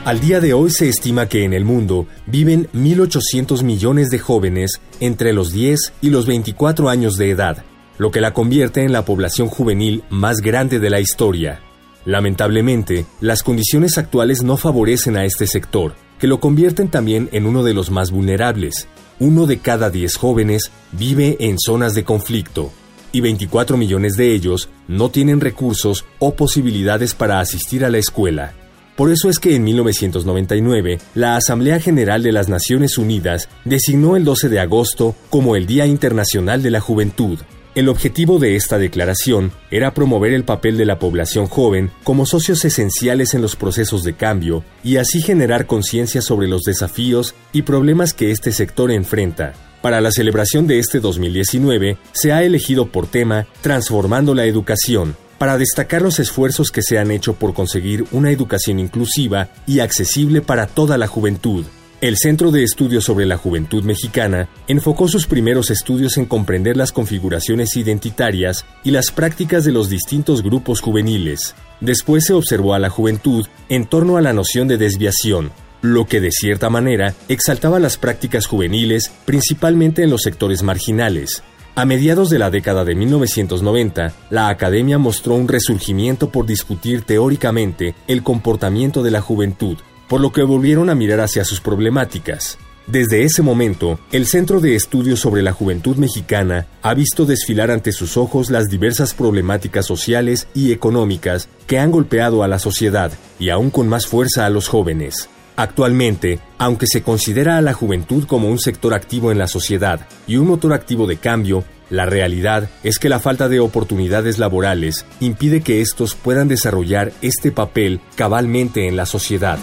Al 0.03 0.19
día 0.19 0.39
de 0.39 0.53
hoy 0.53 0.71
se 0.71 0.89
estima 0.89 1.29
que 1.29 1.43
en 1.43 1.53
el 1.53 1.63
mundo 1.63 2.07
viven 2.25 2.67
1.800 2.73 3.61
millones 3.61 4.09
de 4.09 4.17
jóvenes 4.17 4.81
entre 4.99 5.31
los 5.31 5.51
10 5.51 5.93
y 6.01 6.09
los 6.09 6.25
24 6.25 6.89
años 6.89 7.17
de 7.17 7.29
edad, 7.29 7.63
lo 7.99 8.09
que 8.09 8.19
la 8.19 8.33
convierte 8.33 8.83
en 8.83 8.93
la 8.93 9.05
población 9.05 9.47
juvenil 9.47 10.03
más 10.09 10.37
grande 10.37 10.79
de 10.79 10.89
la 10.89 10.99
historia. 10.99 11.61
Lamentablemente, 12.05 13.05
las 13.19 13.43
condiciones 13.43 13.97
actuales 13.97 14.43
no 14.43 14.57
favorecen 14.57 15.17
a 15.17 15.25
este 15.25 15.45
sector, 15.45 15.93
que 16.19 16.27
lo 16.27 16.39
convierten 16.39 16.89
también 16.89 17.29
en 17.31 17.45
uno 17.45 17.63
de 17.63 17.73
los 17.73 17.91
más 17.91 18.11
vulnerables. 18.11 18.87
Uno 19.19 19.45
de 19.45 19.59
cada 19.59 19.89
diez 19.89 20.15
jóvenes 20.15 20.71
vive 20.91 21.37
en 21.39 21.57
zonas 21.59 21.93
de 21.93 22.03
conflicto, 22.03 22.71
y 23.11 23.21
24 23.21 23.77
millones 23.77 24.15
de 24.15 24.33
ellos 24.33 24.69
no 24.87 25.09
tienen 25.09 25.41
recursos 25.41 26.05
o 26.19 26.35
posibilidades 26.35 27.13
para 27.13 27.39
asistir 27.39 27.85
a 27.85 27.89
la 27.89 27.97
escuela. 27.97 28.53
Por 28.95 29.11
eso 29.11 29.29
es 29.29 29.39
que 29.39 29.55
en 29.55 29.63
1999, 29.63 30.99
la 31.15 31.35
Asamblea 31.35 31.79
General 31.79 32.21
de 32.23 32.31
las 32.31 32.49
Naciones 32.49 32.97
Unidas 32.97 33.47
designó 33.63 34.15
el 34.15 34.25
12 34.25 34.49
de 34.49 34.59
agosto 34.59 35.15
como 35.29 35.55
el 35.55 35.65
Día 35.65 35.85
Internacional 35.85 36.61
de 36.61 36.71
la 36.71 36.81
Juventud, 36.81 37.39
el 37.73 37.87
objetivo 37.87 38.37
de 38.37 38.55
esta 38.55 38.77
declaración 38.77 39.51
era 39.69 39.93
promover 39.93 40.33
el 40.33 40.43
papel 40.43 40.77
de 40.77 40.85
la 40.85 40.99
población 40.99 41.47
joven 41.47 41.89
como 42.03 42.25
socios 42.25 42.65
esenciales 42.65 43.33
en 43.33 43.41
los 43.41 43.55
procesos 43.55 44.03
de 44.03 44.13
cambio 44.13 44.63
y 44.83 44.97
así 44.97 45.21
generar 45.21 45.67
conciencia 45.67 46.21
sobre 46.21 46.47
los 46.47 46.63
desafíos 46.63 47.33
y 47.53 47.61
problemas 47.61 48.13
que 48.13 48.31
este 48.31 48.51
sector 48.51 48.91
enfrenta. 48.91 49.53
Para 49.81 50.01
la 50.01 50.11
celebración 50.11 50.67
de 50.67 50.79
este 50.79 50.99
2019 50.99 51.97
se 52.11 52.33
ha 52.33 52.43
elegido 52.43 52.87
por 52.87 53.07
tema 53.07 53.47
Transformando 53.61 54.35
la 54.35 54.45
Educación, 54.45 55.15
para 55.37 55.57
destacar 55.57 56.01
los 56.01 56.19
esfuerzos 56.19 56.69
que 56.69 56.83
se 56.83 56.99
han 56.99 57.09
hecho 57.09 57.33
por 57.33 57.53
conseguir 57.53 58.05
una 58.11 58.31
educación 58.31 58.79
inclusiva 58.79 59.49
y 59.65 59.79
accesible 59.79 60.41
para 60.41 60.67
toda 60.67 60.99
la 60.99 61.07
juventud. 61.07 61.65
El 62.01 62.17
Centro 62.17 62.49
de 62.49 62.63
Estudios 62.63 63.03
sobre 63.03 63.27
la 63.27 63.37
Juventud 63.37 63.83
Mexicana 63.83 64.49
enfocó 64.67 65.07
sus 65.07 65.27
primeros 65.27 65.69
estudios 65.69 66.17
en 66.17 66.25
comprender 66.25 66.75
las 66.75 66.91
configuraciones 66.91 67.77
identitarias 67.77 68.65
y 68.83 68.89
las 68.89 69.11
prácticas 69.11 69.65
de 69.65 69.71
los 69.71 69.87
distintos 69.87 70.41
grupos 70.41 70.81
juveniles. 70.81 71.53
Después 71.79 72.25
se 72.25 72.33
observó 72.33 72.73
a 72.73 72.79
la 72.79 72.89
juventud 72.89 73.45
en 73.69 73.85
torno 73.85 74.17
a 74.17 74.21
la 74.21 74.33
noción 74.33 74.67
de 74.67 74.79
desviación, 74.79 75.51
lo 75.83 76.07
que 76.07 76.21
de 76.21 76.31
cierta 76.31 76.71
manera 76.71 77.13
exaltaba 77.29 77.79
las 77.79 77.97
prácticas 77.97 78.47
juveniles 78.47 79.11
principalmente 79.25 80.01
en 80.01 80.09
los 80.09 80.23
sectores 80.23 80.63
marginales. 80.63 81.43
A 81.75 81.85
mediados 81.85 82.31
de 82.31 82.39
la 82.39 82.49
década 82.49 82.83
de 82.83 82.95
1990, 82.95 84.11
la 84.31 84.49
academia 84.49 84.97
mostró 84.97 85.35
un 85.35 85.47
resurgimiento 85.47 86.31
por 86.31 86.47
discutir 86.47 87.03
teóricamente 87.03 87.93
el 88.07 88.23
comportamiento 88.23 89.03
de 89.03 89.11
la 89.11 89.21
juventud, 89.21 89.77
por 90.11 90.19
lo 90.19 90.33
que 90.33 90.43
volvieron 90.43 90.89
a 90.89 90.95
mirar 90.95 91.21
hacia 91.21 91.45
sus 91.45 91.61
problemáticas. 91.61 92.57
Desde 92.85 93.23
ese 93.23 93.41
momento, 93.41 93.97
el 94.11 94.27
Centro 94.27 94.59
de 94.59 94.75
Estudios 94.75 95.21
sobre 95.21 95.41
la 95.41 95.53
Juventud 95.53 95.95
Mexicana 95.95 96.67
ha 96.81 96.93
visto 96.93 97.25
desfilar 97.25 97.71
ante 97.71 97.93
sus 97.93 98.17
ojos 98.17 98.49
las 98.49 98.69
diversas 98.69 99.13
problemáticas 99.13 99.85
sociales 99.85 100.49
y 100.53 100.73
económicas 100.73 101.47
que 101.65 101.79
han 101.79 101.91
golpeado 101.91 102.43
a 102.43 102.49
la 102.49 102.59
sociedad 102.59 103.13
y 103.39 103.51
aún 103.51 103.69
con 103.69 103.87
más 103.87 104.05
fuerza 104.05 104.45
a 104.45 104.49
los 104.49 104.67
jóvenes. 104.67 105.29
Actualmente, 105.55 106.39
aunque 106.57 106.87
se 106.87 107.03
considera 107.03 107.55
a 107.55 107.61
la 107.61 107.71
juventud 107.71 108.25
como 108.25 108.49
un 108.49 108.59
sector 108.59 108.93
activo 108.93 109.31
en 109.31 109.37
la 109.37 109.47
sociedad 109.47 110.09
y 110.27 110.35
un 110.35 110.47
motor 110.47 110.73
activo 110.73 111.07
de 111.07 111.15
cambio, 111.15 111.63
la 111.89 112.05
realidad 112.05 112.69
es 112.83 112.99
que 112.99 113.07
la 113.07 113.19
falta 113.19 113.47
de 113.47 113.61
oportunidades 113.61 114.39
laborales 114.39 115.05
impide 115.21 115.61
que 115.61 115.79
estos 115.79 116.15
puedan 116.15 116.49
desarrollar 116.49 117.13
este 117.21 117.53
papel 117.53 118.01
cabalmente 118.17 118.89
en 118.89 118.97
la 118.97 119.05
sociedad. 119.05 119.57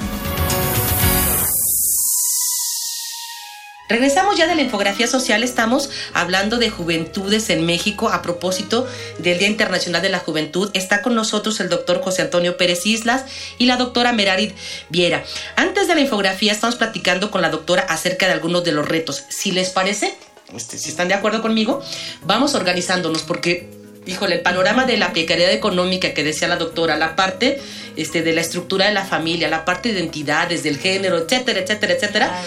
Regresamos 3.88 4.36
ya 4.36 4.46
de 4.46 4.54
la 4.54 4.60
infografía 4.60 5.06
social, 5.06 5.42
estamos 5.42 5.88
hablando 6.12 6.58
de 6.58 6.68
juventudes 6.68 7.48
en 7.48 7.64
México 7.64 8.10
a 8.10 8.20
propósito 8.20 8.86
del 9.18 9.38
Día 9.38 9.48
Internacional 9.48 10.02
de 10.02 10.10
la 10.10 10.18
Juventud. 10.18 10.70
Está 10.74 11.00
con 11.00 11.14
nosotros 11.14 11.58
el 11.60 11.70
doctor 11.70 12.02
José 12.02 12.20
Antonio 12.20 12.58
Pérez 12.58 12.84
Islas 12.84 13.24
y 13.56 13.64
la 13.64 13.78
doctora 13.78 14.12
Merarid 14.12 14.52
Viera. 14.90 15.24
Antes 15.56 15.88
de 15.88 15.94
la 15.94 16.02
infografía 16.02 16.52
estamos 16.52 16.76
platicando 16.76 17.30
con 17.30 17.40
la 17.40 17.48
doctora 17.48 17.80
acerca 17.88 18.26
de 18.26 18.34
algunos 18.34 18.62
de 18.62 18.72
los 18.72 18.86
retos. 18.86 19.24
Si 19.30 19.52
les 19.52 19.70
parece, 19.70 20.14
este, 20.54 20.76
si 20.76 20.90
están 20.90 21.08
de 21.08 21.14
acuerdo 21.14 21.40
conmigo, 21.40 21.82
vamos 22.24 22.54
organizándonos 22.54 23.22
porque 23.22 23.70
híjole, 24.06 24.36
el 24.36 24.40
panorama 24.42 24.84
de 24.84 24.98
la 24.98 25.12
precariedad 25.14 25.52
económica 25.52 26.12
que 26.12 26.24
decía 26.24 26.48
la 26.48 26.56
doctora, 26.56 26.96
la 26.98 27.16
parte 27.16 27.58
este, 27.96 28.22
de 28.22 28.34
la 28.34 28.42
estructura 28.42 28.86
de 28.86 28.92
la 28.92 29.06
familia, 29.06 29.48
la 29.48 29.64
parte 29.64 29.92
de 29.92 30.00
identidades, 30.00 30.62
del 30.62 30.78
género, 30.78 31.16
etcétera, 31.16 31.60
etcétera, 31.60 31.94
etcétera 31.94 32.42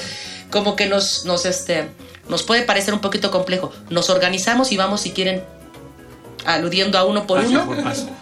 como 0.51 0.75
que 0.75 0.87
nos, 0.87 1.25
nos, 1.25 1.45
este, 1.45 1.89
nos 2.29 2.43
puede 2.43 2.63
parecer 2.63 2.93
un 2.93 3.01
poquito 3.01 3.31
complejo. 3.31 3.71
Nos 3.89 4.09
organizamos 4.09 4.71
y 4.71 4.77
vamos, 4.77 5.01
si 5.01 5.11
quieren, 5.11 5.43
aludiendo 6.45 6.97
a 6.97 7.05
uno 7.05 7.27
por 7.27 7.39
uno, 7.39 7.67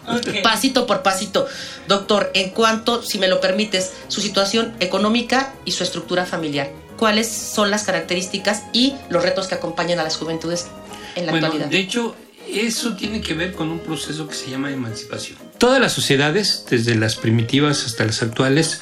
pasito 0.43 0.85
por 0.85 1.01
pasito. 1.01 1.47
Doctor, 1.87 2.31
en 2.33 2.51
cuanto, 2.51 3.01
si 3.01 3.17
me 3.17 3.27
lo 3.27 3.41
permites, 3.41 3.91
su 4.07 4.21
situación 4.21 4.73
económica 4.79 5.53
y 5.65 5.71
su 5.71 5.83
estructura 5.83 6.25
familiar, 6.25 6.71
¿cuáles 6.97 7.29
son 7.29 7.71
las 7.71 7.83
características 7.83 8.63
y 8.73 8.93
los 9.09 9.23
retos 9.23 9.47
que 9.47 9.55
acompañan 9.55 9.99
a 9.99 10.03
las 10.03 10.17
juventudes 10.17 10.67
en 11.15 11.25
la 11.25 11.33
actualidad? 11.33 11.67
De 11.67 11.79
hecho, 11.79 12.15
eso 12.47 12.95
tiene 12.95 13.21
que 13.21 13.33
ver 13.33 13.53
con 13.53 13.69
un 13.69 13.79
proceso 13.79 14.27
que 14.27 14.35
se 14.35 14.49
llama 14.49 14.71
emancipación. 14.71 15.37
Todas 15.57 15.79
las 15.79 15.93
sociedades, 15.93 16.65
desde 16.69 16.95
las 16.95 17.15
primitivas 17.15 17.85
hasta 17.85 18.05
las 18.05 18.21
actuales, 18.21 18.81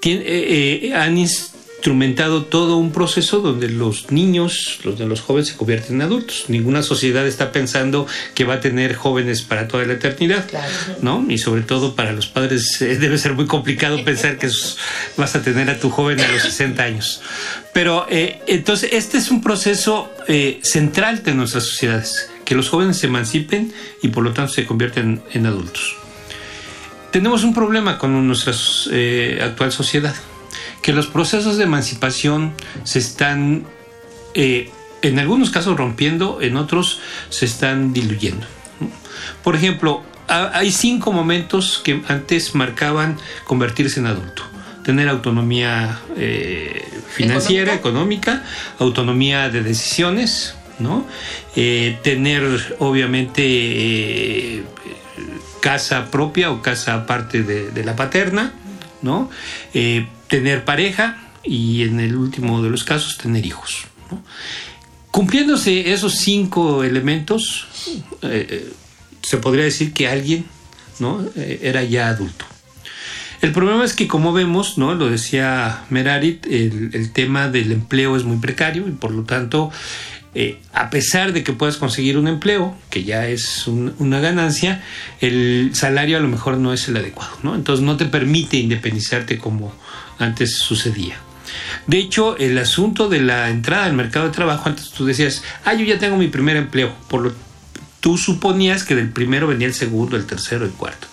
tienen, 0.00 0.24
eh, 0.26 0.80
eh, 0.86 0.94
han 0.94 1.18
instrumentado 1.82 2.44
todo 2.44 2.76
un 2.76 2.92
proceso 2.92 3.40
donde 3.40 3.68
los 3.68 4.12
niños, 4.12 4.78
los 4.84 5.00
de 5.00 5.04
los 5.04 5.20
jóvenes 5.20 5.48
se 5.48 5.56
convierten 5.56 5.96
en 5.96 6.02
adultos. 6.02 6.44
Ninguna 6.46 6.80
sociedad 6.80 7.26
está 7.26 7.50
pensando 7.50 8.06
que 8.36 8.44
va 8.44 8.54
a 8.54 8.60
tener 8.60 8.94
jóvenes 8.94 9.42
para 9.42 9.66
toda 9.66 9.84
la 9.84 9.94
eternidad, 9.94 10.46
¿no? 11.00 11.26
Y 11.28 11.38
sobre 11.38 11.62
todo 11.62 11.96
para 11.96 12.12
los 12.12 12.28
padres 12.28 12.80
eh, 12.82 12.96
debe 13.00 13.18
ser 13.18 13.34
muy 13.34 13.46
complicado 13.46 14.04
pensar 14.04 14.38
que 14.38 14.48
vas 15.16 15.34
a 15.34 15.42
tener 15.42 15.70
a 15.70 15.80
tu 15.80 15.90
joven 15.90 16.20
a 16.20 16.28
los 16.28 16.42
60 16.42 16.80
años. 16.84 17.20
Pero 17.72 18.06
eh, 18.08 18.40
entonces 18.46 18.90
este 18.92 19.18
es 19.18 19.32
un 19.32 19.42
proceso 19.42 20.08
eh, 20.28 20.60
central 20.62 21.24
de 21.24 21.34
nuestras 21.34 21.64
sociedades, 21.64 22.30
que 22.44 22.54
los 22.54 22.68
jóvenes 22.68 22.98
se 22.98 23.08
emancipen 23.08 23.72
y 24.02 24.06
por 24.06 24.22
lo 24.22 24.32
tanto 24.32 24.52
se 24.52 24.66
convierten 24.66 25.20
en 25.32 25.46
adultos. 25.46 25.96
Tenemos 27.10 27.42
un 27.42 27.52
problema 27.52 27.98
con 27.98 28.24
nuestra 28.24 28.52
actual 28.52 29.72
sociedad 29.72 30.14
que 30.82 30.92
los 30.92 31.06
procesos 31.06 31.56
de 31.56 31.64
emancipación 31.64 32.52
se 32.82 32.98
están, 32.98 33.64
eh, 34.34 34.70
en 35.00 35.18
algunos 35.18 35.50
casos 35.50 35.76
rompiendo, 35.76 36.40
en 36.42 36.56
otros 36.56 37.00
se 37.30 37.46
están 37.46 37.92
diluyendo. 37.92 38.46
Por 39.44 39.54
ejemplo, 39.54 40.02
hay 40.26 40.72
cinco 40.72 41.12
momentos 41.12 41.80
que 41.82 42.02
antes 42.08 42.54
marcaban 42.54 43.16
convertirse 43.44 44.00
en 44.00 44.06
adulto. 44.06 44.42
Tener 44.84 45.08
autonomía 45.08 46.00
eh, 46.16 46.84
financiera, 47.08 47.74
¿Económica? 47.74 48.42
autonomía 48.80 49.48
de 49.48 49.62
decisiones, 49.62 50.56
¿no? 50.80 51.06
Eh, 51.54 51.98
tener 52.02 52.76
obviamente 52.80 54.64
casa 55.60 56.10
propia 56.10 56.50
o 56.50 56.62
casa 56.62 56.94
aparte 56.94 57.44
de, 57.44 57.70
de 57.70 57.84
la 57.84 57.94
paterna, 57.94 58.52
¿no? 59.02 59.30
Tener 60.32 60.64
pareja 60.64 61.18
y 61.44 61.82
en 61.82 62.00
el 62.00 62.16
último 62.16 62.62
de 62.62 62.70
los 62.70 62.84
casos 62.84 63.18
tener 63.18 63.44
hijos. 63.44 63.84
Cumpliéndose 65.10 65.92
esos 65.92 66.14
cinco 66.14 66.84
elementos, 66.84 67.66
eh, 68.22 68.46
eh, 68.48 68.72
se 69.22 69.36
podría 69.36 69.64
decir 69.64 69.92
que 69.92 70.08
alguien 70.08 70.46
¿no? 71.00 71.22
Eh, 71.36 71.60
era 71.64 71.84
ya 71.84 72.08
adulto. 72.08 72.46
El 73.42 73.52
problema 73.52 73.84
es 73.84 73.92
que 73.92 74.08
como 74.08 74.32
vemos, 74.32 74.78
¿no? 74.78 74.94
lo 74.94 75.10
decía 75.10 75.84
Merarit, 75.90 76.46
el, 76.46 77.12
tema 77.12 77.50
del 77.50 77.70
empleo 77.70 78.16
es 78.16 78.24
muy 78.24 78.38
precario 78.38 78.88
y 78.88 78.92
por 78.92 79.10
lo 79.10 79.24
tanto 79.24 79.70
a 80.72 80.88
pesar 80.88 81.34
de 81.34 81.44
que 81.44 81.52
puedas 81.52 81.76
conseguir 81.76 82.16
un 82.16 82.26
empleo, 82.26 82.74
que 82.88 83.04
ya 83.04 83.28
es 83.28 83.66
una 83.66 84.18
ganancia, 84.20 84.82
el 85.20 85.72
salario 85.74 86.16
a 86.16 86.20
lo 86.20 86.28
mejor 86.28 86.56
no 86.56 86.72
es 86.72 86.88
el 86.88 86.96
adecuado, 86.96 87.36
¿no? 87.42 87.54
Entonces 87.54 87.84
no 87.84 87.98
te 87.98 88.06
permite 88.06 88.56
independizarte 88.56 89.36
como 89.36 89.74
antes 90.22 90.56
sucedía. 90.56 91.16
De 91.86 91.98
hecho, 91.98 92.36
el 92.36 92.56
asunto 92.58 93.08
de 93.08 93.20
la 93.20 93.50
entrada 93.50 93.84
al 93.84 93.92
mercado 93.92 94.26
de 94.26 94.32
trabajo, 94.32 94.68
antes 94.68 94.90
tú 94.90 95.04
decías, 95.04 95.42
ah, 95.64 95.74
yo 95.74 95.84
ya 95.84 95.98
tengo 95.98 96.16
mi 96.16 96.28
primer 96.28 96.56
empleo, 96.56 96.94
por 97.08 97.22
lo 97.22 97.32
tú 98.02 98.18
suponías 98.18 98.82
que 98.82 98.96
del 98.96 99.10
primero 99.10 99.46
venía 99.46 99.68
el 99.68 99.74
segundo, 99.74 100.16
el 100.16 100.26
tercero, 100.26 100.64
el 100.64 100.72
cuarto. 100.72 101.06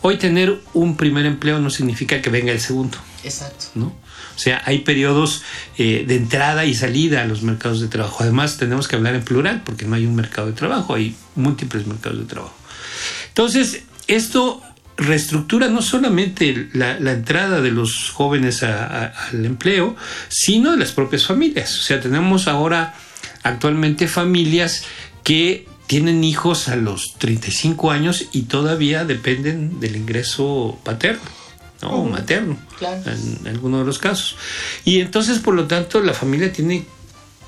Hoy 0.00 0.16
tener 0.16 0.60
un 0.72 0.96
primer 0.96 1.26
empleo 1.26 1.60
no 1.60 1.68
significa 1.68 2.22
que 2.22 2.30
venga 2.30 2.50
el 2.50 2.60
segundo. 2.60 2.96
Exacto. 3.22 3.66
¿no? 3.74 3.86
O 3.86 4.38
sea, 4.38 4.62
hay 4.64 4.78
periodos 4.78 5.42
eh, 5.76 6.04
de 6.08 6.16
entrada 6.16 6.64
y 6.64 6.74
salida 6.74 7.20
a 7.20 7.26
los 7.26 7.42
mercados 7.42 7.80
de 7.80 7.88
trabajo. 7.88 8.22
Además, 8.22 8.56
tenemos 8.56 8.88
que 8.88 8.96
hablar 8.96 9.14
en 9.14 9.22
plural 9.22 9.62
porque 9.62 9.84
no 9.84 9.94
hay 9.94 10.06
un 10.06 10.16
mercado 10.16 10.46
de 10.46 10.54
trabajo, 10.54 10.94
hay 10.94 11.14
múltiples 11.34 11.86
mercados 11.86 12.18
de 12.18 12.24
trabajo. 12.24 12.54
Entonces, 13.28 13.82
esto 14.08 14.62
reestructura 15.02 15.68
no 15.68 15.82
solamente 15.82 16.68
la, 16.72 16.96
entrada 16.96 17.60
de 17.60 17.70
los 17.70 18.10
jóvenes 18.10 18.62
al 18.62 19.44
empleo, 19.44 19.96
sino 20.28 20.72
de 20.72 20.78
las 20.78 20.92
propias 20.92 21.26
familias. 21.26 21.78
O 21.78 21.82
sea, 21.82 22.00
tenemos 22.00 22.48
ahora 22.48 22.94
actualmente 23.42 24.08
familias 24.08 24.84
que 25.24 25.66
tienen 25.86 26.24
hijos 26.24 26.68
a 26.68 26.76
los 26.76 27.14
35 27.18 27.90
años 27.90 28.26
y 28.32 28.42
todavía 28.42 29.04
dependen 29.04 29.80
del 29.80 29.96
ingreso 29.96 30.78
paterno. 30.84 31.22
¿no? 31.82 32.04
materno, 32.04 32.56
en, 32.80 33.46
algunos 33.48 33.80
de 33.80 33.86
los 33.86 33.98
casos. 33.98 34.36
Y 34.84 35.00
entonces, 35.00 35.40
por 35.40 35.54
lo 35.54 35.66
tanto, 35.66 36.00
la 36.00 36.14
familia 36.14 36.52
tiene 36.52 36.84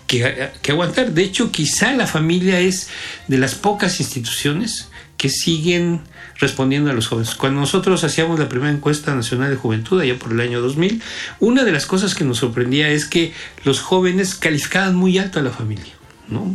que, 0.08 0.50
que, 0.61 0.73
aguantar. 0.73 1.12
De 1.12 1.23
hecho, 1.23 1.52
quizá 1.52 1.92
la 1.92 2.08
familia 2.08 2.58
es 2.58 2.88
de 3.28 3.38
las 3.38 3.54
pocas 3.54 4.00
instituciones 4.00 4.88
que 5.16 5.28
siguen 5.28 6.00
respondiendo 6.38 6.90
a 6.90 6.94
los 6.94 7.06
jóvenes. 7.06 7.35
Cuando 7.35 7.61
nosotros 7.61 8.04
hacíamos 8.04 8.38
la 8.38 8.49
primera 8.49 8.73
encuesta 8.73 9.14
nacional 9.14 9.50
de 9.50 9.56
juventud, 9.56 10.00
allá 10.00 10.18
por 10.18 10.33
el 10.33 10.40
año 10.40 10.61
2000, 10.61 11.02
una 11.40 11.64
de 11.64 11.73
las 11.73 11.87
cosas 11.87 12.14
que 12.14 12.25
nos 12.25 12.38
sorprendía 12.38 12.88
es 12.88 13.04
que 13.04 13.33
los 13.64 13.80
jóvenes 13.80 14.35
calificaban 14.35 14.94
muy 14.94 15.18
alto 15.18 15.38
a 15.38 15.42
la 15.42 15.50
familia, 15.50 15.94
¿no? 16.28 16.54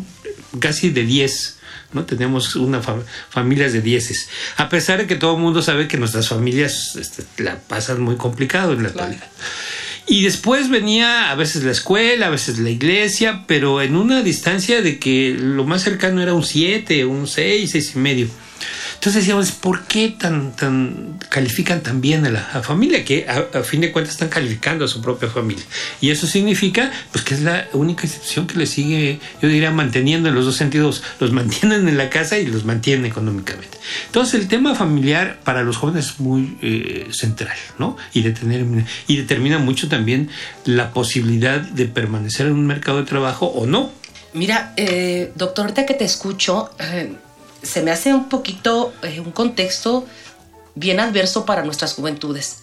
casi 0.59 0.89
de 0.89 1.03
10 1.03 1.59
¿no? 1.91 2.05
Tenemos 2.05 2.55
una 2.55 2.81
familias 3.29 3.73
de 3.73 3.81
dieces. 3.81 4.29
A 4.57 4.69
pesar 4.69 4.99
de 4.99 5.07
que 5.07 5.15
todo 5.15 5.35
el 5.35 5.41
mundo 5.41 5.61
sabe 5.61 5.87
que 5.87 5.97
nuestras 5.97 6.27
familias 6.27 6.95
este, 6.95 7.23
la 7.43 7.57
pasan 7.59 8.01
muy 8.01 8.15
complicado 8.15 8.73
en 8.73 8.83
la 8.83 8.89
actualidad. 8.89 9.27
Y 10.07 10.23
después 10.23 10.69
venía 10.69 11.29
a 11.31 11.35
veces 11.35 11.63
la 11.63 11.71
escuela, 11.71 12.27
a 12.27 12.29
veces 12.29 12.57
la 12.59 12.69
iglesia, 12.69 13.43
pero 13.47 13.81
en 13.81 13.95
una 13.95 14.23
distancia 14.23 14.81
de 14.81 14.97
que 14.97 15.35
lo 15.39 15.65
más 15.65 15.83
cercano 15.83 16.21
era 16.21 16.33
un 16.33 16.43
7, 16.43 17.05
un 17.05 17.27
6, 17.27 17.71
6 17.71 17.91
y 17.95 17.99
medio. 17.99 18.27
Entonces 18.99 19.23
decíamos, 19.23 19.53
¿por 19.53 19.85
qué 19.85 20.09
tan, 20.09 20.51
califican 21.29 21.81
tan 21.81 22.01
bien 22.01 22.25
a 22.25 22.29
la 22.29 22.41
familia? 22.61 23.05
Que 23.05 23.25
a, 23.29 23.63
fin 23.63 23.79
de 23.79 23.93
cuentas 23.93 24.15
están 24.15 24.27
calificando 24.27 24.83
a 24.83 24.89
su 24.89 25.01
propia 25.01 25.29
familia. 25.29 25.63
Y 26.01 26.09
eso 26.09 26.27
significa 26.27 26.91
pues 27.13 27.23
que 27.23 27.33
es 27.35 27.41
la 27.41 27.69
única 27.71 28.03
institución 28.03 28.45
que 28.45 28.57
les 28.57 28.71
sigue, 28.71 29.21
yo 29.41 29.47
diría, 29.47 29.71
manteniendo 29.71 30.27
en 30.27 30.35
los 30.35 30.43
dos 30.43 30.57
sentidos. 30.57 31.01
Los 31.21 31.31
mantienen 31.31 31.87
en 31.87 31.97
la 31.97 32.09
casa 32.09 32.39
y 32.39 32.45
los 32.45 32.65
mantienen 32.65 33.05
económicamente. 33.05 33.77
Entonces 34.07 34.33
el 34.33 34.49
tema 34.49 34.75
familiar 34.75 35.39
para 35.45 35.63
los 35.63 35.77
jóvenes 35.77 36.07
es 36.07 36.19
muy 36.19 36.57
eh, 36.61 37.07
central, 37.11 37.55
¿no? 37.77 37.95
Y, 38.13 38.19
y 38.19 39.15
determina 39.15 39.59
mucho 39.59 39.87
también 39.87 40.29
la 40.65 40.91
posibilidad 40.91 41.61
de 41.61 41.85
permanecer 41.85 42.47
en 42.47 42.53
un 42.53 42.67
mercado 42.67 42.97
de 42.97 43.05
trabajo 43.05 43.45
o 43.45 43.65
no. 43.65 43.97
Mira, 44.33 44.73
eh, 44.77 45.31
doctor, 45.35 45.65
ahorita 45.65 45.85
que 45.85 45.95
te 45.95 46.03
escucho, 46.03 46.69
eh, 46.79 47.13
se 47.61 47.81
me 47.81 47.91
hace 47.91 48.13
un 48.13 48.29
poquito 48.29 48.93
eh, 49.03 49.19
un 49.19 49.31
contexto 49.31 50.05
bien 50.75 50.99
adverso 50.99 51.45
para 51.45 51.63
nuestras 51.63 51.93
juventudes. 51.93 52.59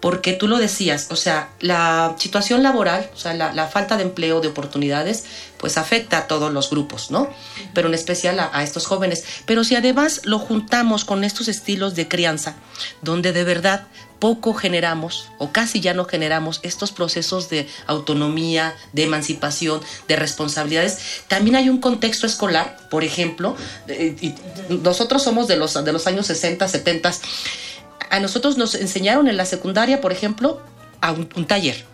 Porque 0.00 0.34
tú 0.34 0.48
lo 0.48 0.58
decías, 0.58 1.06
o 1.10 1.16
sea, 1.16 1.48
la 1.60 2.14
situación 2.18 2.62
laboral, 2.62 3.08
o 3.14 3.16
sea, 3.16 3.32
la, 3.32 3.66
falta 3.68 3.96
de 3.96 4.02
empleo, 4.02 4.42
de 4.42 4.48
oportunidades, 4.48 5.24
pues 5.56 5.78
afecta 5.78 6.18
a 6.18 6.26
todos 6.26 6.52
los 6.52 6.68
grupos, 6.68 7.10
¿no? 7.10 7.30
Pero 7.72 7.88
en 7.88 7.94
especial 7.94 8.38
a, 8.38 8.50
a 8.52 8.62
estos 8.62 8.84
jóvenes. 8.84 9.24
Pero 9.46 9.64
si 9.64 9.76
además 9.76 10.20
lo 10.24 10.38
juntamos 10.38 11.06
con 11.06 11.24
estos 11.24 11.48
estilos 11.48 11.94
de 11.94 12.06
crianza, 12.06 12.56
donde 13.00 13.32
de 13.32 13.44
verdad 13.44 13.86
poco 14.24 14.54
generamos 14.54 15.28
o 15.36 15.52
casi 15.52 15.82
ya 15.82 15.92
no 15.92 16.06
generamos 16.06 16.60
estos 16.62 16.92
procesos 16.92 17.50
de 17.50 17.68
autonomía, 17.86 18.74
de 18.94 19.02
emancipación, 19.02 19.82
de 20.08 20.16
responsabilidades. 20.16 21.24
También 21.28 21.56
hay 21.56 21.68
un 21.68 21.78
contexto 21.78 22.26
escolar, 22.26 22.88
por 22.88 23.04
ejemplo, 23.04 23.54
y 23.86 24.34
nosotros 24.70 25.22
somos 25.22 25.46
de 25.46 25.56
los, 25.56 25.74
de 25.74 25.92
los 25.92 26.06
años 26.06 26.26
60, 26.28 26.66
70. 26.66 27.12
A 28.08 28.18
nosotros 28.20 28.56
nos 28.56 28.74
enseñaron 28.74 29.28
en 29.28 29.36
la 29.36 29.44
secundaria, 29.44 30.00
por 30.00 30.10
ejemplo, 30.10 30.62
a 31.02 31.12
un 31.12 31.44
taller 31.46 31.84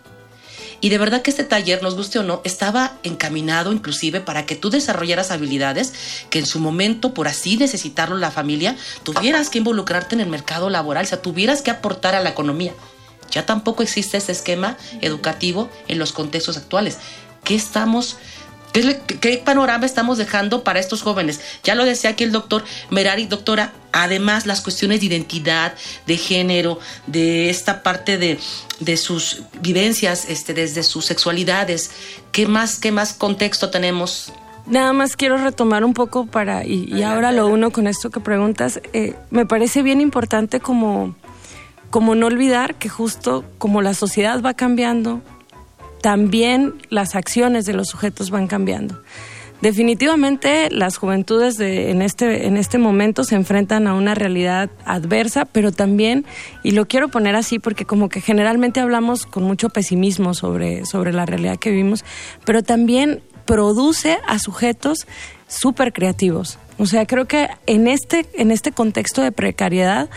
y 0.81 0.89
de 0.89 0.97
verdad 0.97 1.21
que 1.21 1.29
este 1.29 1.43
taller, 1.43 1.81
nos 1.83 1.95
guste 1.95 2.19
o 2.19 2.23
no, 2.23 2.41
estaba 2.43 2.97
encaminado 3.03 3.71
inclusive 3.71 4.19
para 4.19 4.45
que 4.45 4.55
tú 4.55 4.71
desarrollaras 4.71 5.29
habilidades 5.29 5.93
que 6.31 6.39
en 6.39 6.47
su 6.47 6.59
momento, 6.59 7.13
por 7.13 7.27
así 7.27 7.55
necesitarlo 7.55 8.17
la 8.17 8.31
familia, 8.31 8.75
tuvieras 9.03 9.49
que 9.49 9.59
involucrarte 9.59 10.15
en 10.15 10.21
el 10.21 10.27
mercado 10.27 10.69
laboral, 10.71 11.05
o 11.05 11.07
sea, 11.07 11.21
tuvieras 11.21 11.61
que 11.61 11.71
aportar 11.71 12.15
a 12.15 12.19
la 12.19 12.29
economía. 12.29 12.73
Ya 13.29 13.45
tampoco 13.45 13.83
existe 13.83 14.17
ese 14.17 14.31
esquema 14.31 14.77
educativo 15.01 15.69
en 15.87 15.99
los 15.99 16.11
contextos 16.11 16.57
actuales. 16.57 16.97
¿Qué 17.43 17.55
estamos 17.55 18.17
¿Qué, 18.73 19.41
panorama 19.43 19.85
estamos 19.85 20.17
dejando 20.17 20.63
para 20.63 20.79
estos 20.79 21.01
jóvenes? 21.01 21.41
Ya 21.63 21.75
lo 21.75 21.83
decía 21.83 22.11
aquí 22.11 22.23
el 22.23 22.31
doctor 22.31 22.63
Merari, 22.89 23.25
doctora, 23.25 23.73
además 23.91 24.45
las 24.45 24.61
cuestiones 24.61 25.01
de 25.01 25.07
identidad, 25.07 25.73
de 26.07 26.17
género, 26.17 26.79
de 27.05 27.49
esta 27.49 27.83
parte 27.83 28.17
de, 28.17 28.97
sus 28.97 29.41
vivencias, 29.61 30.25
este, 30.29 30.53
desde 30.53 30.83
sus 30.83 31.05
sexualidades, 31.05 31.91
¿qué 32.31 32.47
más, 32.47 32.79
qué 32.79 32.91
más 32.91 33.13
contexto 33.13 33.69
tenemos? 33.69 34.31
Nada 34.67 34.93
más 34.93 35.17
quiero 35.17 35.37
retomar 35.37 35.83
un 35.83 35.93
poco 35.93 36.25
para, 36.25 36.65
y, 36.65 37.03
ahora 37.03 37.33
lo 37.33 37.47
uno 37.47 37.71
con 37.71 37.87
esto 37.87 38.09
que 38.09 38.21
preguntas, 38.21 38.79
eh, 38.93 39.15
me 39.31 39.45
parece 39.45 39.81
bien 39.81 39.99
importante 39.99 40.61
como, 40.61 41.15
como 41.89 42.15
no 42.15 42.27
olvidar 42.27 42.75
que 42.75 42.87
justo 42.87 43.43
como 43.57 43.81
la 43.81 43.93
sociedad 43.93 44.41
va 44.41 44.53
cambiando, 44.53 45.21
también 46.01 46.75
las 46.89 47.15
acciones 47.15 47.65
de 47.65 47.73
los 47.73 47.87
sujetos 47.87 48.29
van 48.29 48.47
cambiando. 48.47 49.01
Definitivamente 49.61 50.71
las 50.71 50.97
juventudes 50.97 51.55
de, 51.55 51.91
en, 51.91 52.01
este, 52.01 52.47
en 52.47 52.57
este 52.57 52.79
momento 52.79 53.23
se 53.23 53.35
enfrentan 53.35 53.85
a 53.85 53.93
una 53.93 54.15
realidad 54.15 54.71
adversa, 54.85 55.45
pero 55.45 55.71
también, 55.71 56.25
y 56.63 56.71
lo 56.71 56.87
quiero 56.87 57.09
poner 57.09 57.35
así 57.35 57.59
porque 57.59 57.85
como 57.85 58.09
que 58.09 58.21
generalmente 58.21 58.79
hablamos 58.79 59.27
con 59.27 59.43
mucho 59.43 59.69
pesimismo 59.69 60.33
sobre, 60.33 60.87
sobre 60.87 61.13
la 61.13 61.27
realidad 61.27 61.57
que 61.57 61.69
vivimos, 61.69 62.03
pero 62.43 62.63
también 62.63 63.21
produce 63.45 64.17
a 64.27 64.39
sujetos 64.39 65.05
súper 65.47 65.93
creativos. 65.93 66.57
O 66.79 66.87
sea, 66.87 67.05
creo 67.05 67.25
que 67.25 67.49
en 67.67 67.87
este, 67.87 68.25
en 68.33 68.49
este 68.49 68.71
contexto 68.71 69.21
de 69.21 69.31
precariedad 69.31 70.09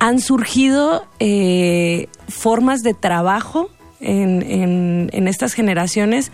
han 0.00 0.18
surgido 0.18 1.06
eh, 1.20 2.08
formas 2.28 2.80
de 2.80 2.94
trabajo 2.94 3.70
en, 4.02 5.28
estas 5.28 5.54
generaciones 5.54 6.30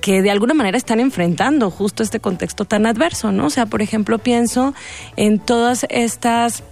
que 0.00 0.22
de 0.22 0.30
alguna 0.30 0.54
manera 0.54 0.76
están 0.76 1.00
enfrentando 1.00 1.70
justo 1.70 2.02
este 2.02 2.20
contexto 2.20 2.64
tan 2.64 2.86
adverso, 2.86 3.32
¿no? 3.32 3.46
O 3.46 3.50
sea, 3.50 3.66
por 3.66 3.80
ejemplo, 3.80 4.18
pienso 4.18 4.74
en 5.16 5.38
todas 5.38 5.86
estas 5.88 6.62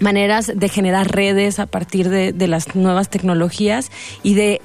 maneras 0.00 0.50
de 0.54 0.68
generar 0.68 1.12
redes 1.12 1.58
a 1.58 1.66
partir 1.66 2.08
de, 2.08 2.32
de 2.32 2.48
las 2.48 2.74
nuevas 2.74 3.08
tecnologías 3.08 3.90
y 4.22 4.34
de 4.34 4.60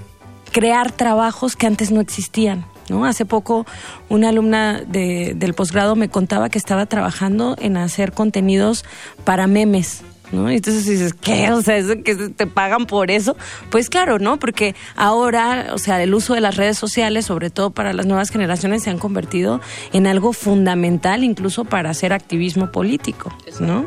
crear 0.52 0.92
trabajos 0.92 1.56
que 1.56 1.68
antes 1.68 1.92
no 1.92 2.02
existían. 2.02 2.66
¿No? 2.90 3.06
Hace 3.06 3.26
poco 3.26 3.66
una 4.08 4.30
alumna 4.30 4.82
de, 4.88 5.34
del 5.36 5.54
posgrado 5.54 5.98
me 5.98 6.08
contaba 6.08 6.48
que 6.48 6.58
estaba 6.58 6.86
trabajando 6.86 7.58
en 7.60 7.76
hacer 7.76 8.14
contenidos 8.14 8.86
para 9.26 9.46
memes, 9.46 10.04
¿no? 10.32 10.52
Y 10.52 10.56
entonces 10.56 10.86
dices, 10.86 11.14
¿qué? 11.14 11.52
O 11.52 11.62
sea, 11.62 11.78
¿que 12.04 12.16
te 12.16 12.48
pagan 12.48 12.86
por 12.86 13.12
eso? 13.12 13.36
Pues 13.70 13.90
claro, 13.90 14.20
¿no? 14.20 14.38
Porque 14.38 14.76
ahora, 14.96 15.68
o 15.74 15.78
sea, 15.78 16.02
el 16.02 16.14
uso 16.14 16.34
de 16.34 16.42
las 16.42 16.58
redes 16.58 16.78
sociales, 16.78 17.26
sobre 17.26 17.50
todo 17.50 17.72
para 17.72 17.94
las 17.94 18.06
nuevas 18.06 18.30
generaciones, 18.30 18.84
se 18.84 18.90
han 18.90 19.00
convertido 19.00 19.62
en 19.94 20.08
algo 20.08 20.34
fundamental 20.34 21.24
incluso 21.24 21.66
para 21.66 21.90
hacer 21.90 22.14
activismo 22.14 22.72
político, 22.72 23.34
¿no? 23.60 23.86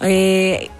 Eh, 0.00 0.70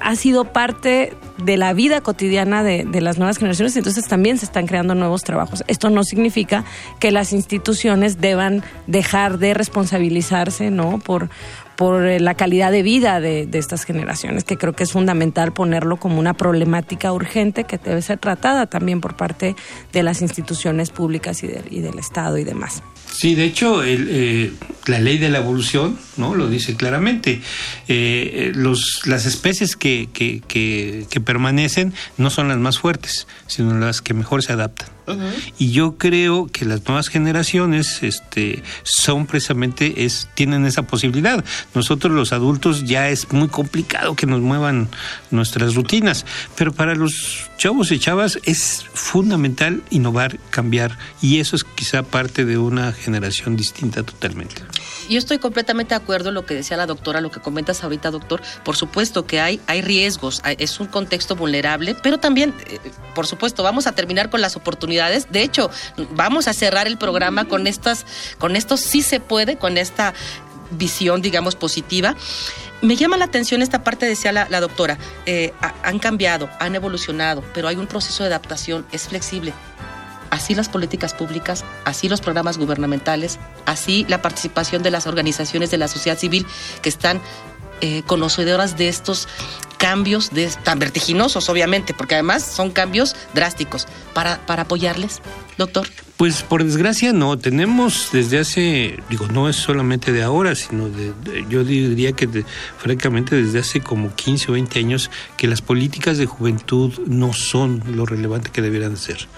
ha 0.00 0.14
sido 0.16 0.44
parte 0.44 1.14
de 1.42 1.56
la 1.56 1.72
vida 1.72 2.00
cotidiana 2.00 2.62
de, 2.62 2.84
de, 2.84 3.00
las 3.00 3.18
nuevas 3.18 3.38
generaciones, 3.38 3.76
entonces 3.76 4.06
también 4.06 4.38
se 4.38 4.44
están 4.44 4.66
creando 4.66 4.94
nuevos 4.94 5.22
trabajos. 5.22 5.64
Esto 5.68 5.88
no 5.88 6.04
significa 6.04 6.64
que 6.98 7.12
las 7.12 7.32
instituciones 7.32 8.20
deban 8.20 8.62
dejar 8.86 9.38
de 9.38 9.54
responsabilizarse, 9.54 10.70
¿no? 10.70 10.98
Por, 10.98 11.30
por 11.78 12.04
eh, 12.08 12.18
la 12.18 12.34
calidad 12.34 12.72
de 12.72 12.82
vida 12.82 13.20
de, 13.20 13.48
estas 13.52 13.84
generaciones, 13.84 14.42
que 14.42 14.56
creo 14.56 14.72
que 14.72 14.82
es 14.82 14.90
fundamental 14.90 15.52
ponerlo 15.52 15.96
como 15.96 16.18
una 16.18 16.34
problemática 16.34 17.12
urgente 17.12 17.62
que 17.62 17.78
debe 17.78 18.02
ser 18.02 18.18
tratada 18.18 18.66
también 18.66 19.00
por 19.00 19.16
parte 19.16 19.54
de 19.92 20.02
las 20.02 20.20
instituciones 20.20 20.90
públicas 20.90 21.44
y, 21.44 21.46
y 21.70 21.80
del 21.80 22.00
Estado 22.00 22.36
y 22.36 22.42
demás. 22.42 22.82
Sí, 23.12 23.36
de 23.36 23.44
hecho, 23.44 23.84
eh, 23.84 24.50
la 24.86 24.98
ley 24.98 25.18
de 25.18 25.28
la 25.28 25.38
evolución 25.38 25.96
no 26.16 26.34
lo 26.34 26.48
dice 26.48 26.74
claramente. 26.74 27.42
Eh, 27.86 28.50
los, 28.56 29.02
las 29.04 29.24
especies 29.24 29.76
que, 29.76 30.08
que 30.12 31.20
permanecen 31.20 31.94
no 32.16 32.30
son 32.30 32.48
las 32.48 32.58
más 32.58 32.80
fuertes, 32.80 33.28
sino 33.46 33.78
las 33.78 34.02
que 34.02 34.14
mejor 34.14 34.42
se 34.42 34.52
adaptan. 34.52 34.97
Y 35.58 35.72
yo 35.72 35.96
creo 35.96 36.46
que 36.46 36.64
las 36.64 36.86
nuevas 36.86 37.08
generaciones 37.08 38.02
este, 38.02 38.62
son 38.82 39.26
precisamente, 39.26 40.04
es, 40.04 40.28
tienen 40.34 40.66
esa 40.66 40.82
posibilidad. 40.82 41.44
Nosotros 41.74 42.12
los 42.12 42.32
adultos 42.32 42.84
ya 42.84 43.08
es 43.08 43.32
muy 43.32 43.48
complicado 43.48 44.14
que 44.14 44.26
nos 44.26 44.40
muevan 44.40 44.88
nuestras 45.30 45.74
rutinas, 45.74 46.24
pero 46.56 46.72
para 46.72 46.94
los 46.94 47.48
chavos 47.56 47.90
y 47.92 47.98
chavas 47.98 48.38
es 48.44 48.84
fundamental 48.94 49.82
innovar, 49.90 50.38
cambiar, 50.50 50.98
y 51.20 51.38
eso 51.38 51.56
es 51.56 51.64
quizá 51.64 52.02
parte 52.02 52.44
de 52.44 52.58
una 52.58 52.92
generación 52.92 53.56
distinta 53.56 54.02
totalmente. 54.02 54.62
Yo 55.08 55.18
estoy 55.18 55.38
completamente 55.38 55.90
de 55.90 55.96
acuerdo 56.00 56.28
en 56.28 56.34
lo 56.34 56.44
que 56.44 56.54
decía 56.54 56.76
la 56.76 56.86
doctora, 56.86 57.20
lo 57.20 57.30
que 57.30 57.40
comentas 57.40 57.82
ahorita, 57.82 58.10
doctor. 58.10 58.42
Por 58.64 58.76
supuesto 58.76 59.26
que 59.26 59.40
hay, 59.40 59.60
hay 59.66 59.82
riesgos, 59.82 60.42
es 60.58 60.80
un 60.80 60.86
contexto 60.86 61.34
vulnerable, 61.36 61.94
pero 62.02 62.18
también, 62.18 62.54
eh, 62.66 62.78
por 63.14 63.26
supuesto, 63.26 63.62
vamos 63.62 63.86
a 63.86 63.92
terminar 63.92 64.30
con 64.30 64.40
las 64.40 64.56
oportunidades. 64.56 65.30
De 65.30 65.42
hecho, 65.42 65.70
vamos 66.10 66.46
a 66.48 66.52
cerrar 66.52 66.86
el 66.86 66.98
programa 66.98 67.46
con 67.46 67.66
estas, 67.66 68.04
con 68.38 68.54
esto 68.56 68.76
sí 68.76 69.02
se 69.02 69.20
puede, 69.20 69.56
con 69.56 69.78
esta 69.78 70.14
visión, 70.70 71.22
digamos, 71.22 71.54
positiva. 71.56 72.14
Me 72.82 72.94
llama 72.94 73.16
la 73.16 73.24
atención 73.24 73.62
esta 73.62 73.82
parte, 73.82 74.06
decía 74.06 74.30
la, 74.32 74.60
doctora, 74.60 74.98
eh, 75.26 75.52
ha- 75.62 75.74
han 75.82 75.98
cambiado, 75.98 76.48
han 76.60 76.74
evolucionado, 76.74 77.42
pero 77.54 77.66
hay 77.68 77.76
un 77.76 77.86
proceso 77.86 78.22
de 78.22 78.28
adaptación, 78.28 78.86
es 78.92 79.08
flexible. 79.08 79.52
Así 80.30 80.54
las 80.54 80.68
políticas 80.68 81.14
públicas, 81.14 81.64
así 81.84 82.08
los 82.08 82.20
programas 82.20 82.58
gubernamentales, 82.58 83.38
así 83.66 84.04
la 84.08 84.20
participación 84.22 84.82
de 84.82 84.90
las 84.90 85.06
organizaciones 85.06 85.70
de 85.70 85.78
la 85.78 85.88
sociedad 85.88 86.18
civil 86.18 86.46
que 86.82 86.88
están 86.88 87.20
eh, 87.80 88.02
conocedoras 88.06 88.76
de 88.76 88.88
estos 88.88 89.28
cambios 89.78 90.30
de, 90.30 90.48
tan 90.64 90.80
vertiginosos, 90.80 91.48
obviamente, 91.48 91.94
porque 91.94 92.14
además 92.16 92.42
son 92.44 92.72
cambios 92.72 93.14
drásticos. 93.34 93.86
Para, 94.12 94.44
para 94.46 94.62
apoyarles, 94.62 95.20
doctor. 95.56 95.86
Pues 96.16 96.42
por 96.42 96.64
desgracia 96.64 97.12
no, 97.12 97.38
tenemos 97.38 98.08
desde 98.12 98.40
hace, 98.40 98.98
digo, 99.08 99.28
no 99.28 99.48
es 99.48 99.54
solamente 99.54 100.10
de 100.10 100.24
ahora, 100.24 100.56
sino 100.56 100.88
de, 100.88 101.12
de- 101.22 101.46
yo 101.48 101.62
diría 101.62 102.10
que 102.10 102.26
de- 102.26 102.44
francamente 102.78 103.36
desde 103.36 103.60
hace 103.60 103.80
como 103.80 104.12
15 104.12 104.50
o 104.50 104.54
20 104.54 104.80
años 104.80 105.12
que 105.36 105.46
las 105.46 105.62
políticas 105.62 106.18
de 106.18 106.26
juventud 106.26 106.92
no 107.06 107.32
son 107.32 107.84
lo 107.94 108.04
relevante 108.04 108.50
que 108.50 108.60
debieran 108.60 108.94
de 108.94 109.00
ser. 109.00 109.28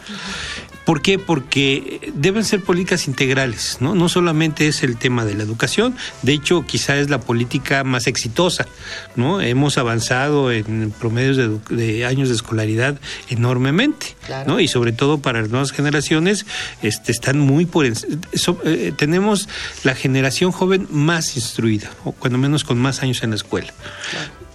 ¿Por 0.90 1.02
qué? 1.02 1.20
Porque 1.20 2.10
deben 2.14 2.42
ser 2.44 2.64
políticas 2.64 3.06
integrales, 3.06 3.76
¿no? 3.78 3.94
No 3.94 4.08
solamente 4.08 4.66
es 4.66 4.82
el 4.82 4.96
tema 4.96 5.24
de 5.24 5.34
la 5.34 5.44
educación, 5.44 5.94
de 6.22 6.32
hecho 6.32 6.66
quizá 6.66 6.96
es 6.96 7.08
la 7.08 7.20
política 7.20 7.84
más 7.84 8.08
exitosa, 8.08 8.66
¿no? 9.14 9.40
Hemos 9.40 9.78
avanzado 9.78 10.50
en 10.50 10.90
promedios 10.90 11.36
de, 11.68 12.04
años 12.06 12.28
de 12.28 12.34
escolaridad 12.34 12.98
enormemente, 13.28 14.16
Claro. 14.26 14.50
¿no? 14.54 14.58
Y 14.58 14.66
sobre 14.66 14.90
todo 14.90 15.18
para 15.20 15.40
las 15.42 15.50
nuevas 15.50 15.70
generaciones, 15.70 16.44
este, 16.82 17.12
están 17.12 17.38
muy 17.38 17.66
por 17.66 17.86
so- 18.34 18.58
eh, 18.64 18.92
tenemos 18.96 19.48
la 19.84 19.94
generación 19.94 20.50
joven 20.50 20.88
más 20.90 21.36
instruida, 21.36 21.88
o 22.02 22.10
cuando 22.10 22.36
menos 22.36 22.64
con 22.64 22.78
más 22.78 23.00
años 23.04 23.22
en 23.22 23.30
la 23.30 23.36
escuela. 23.36 23.72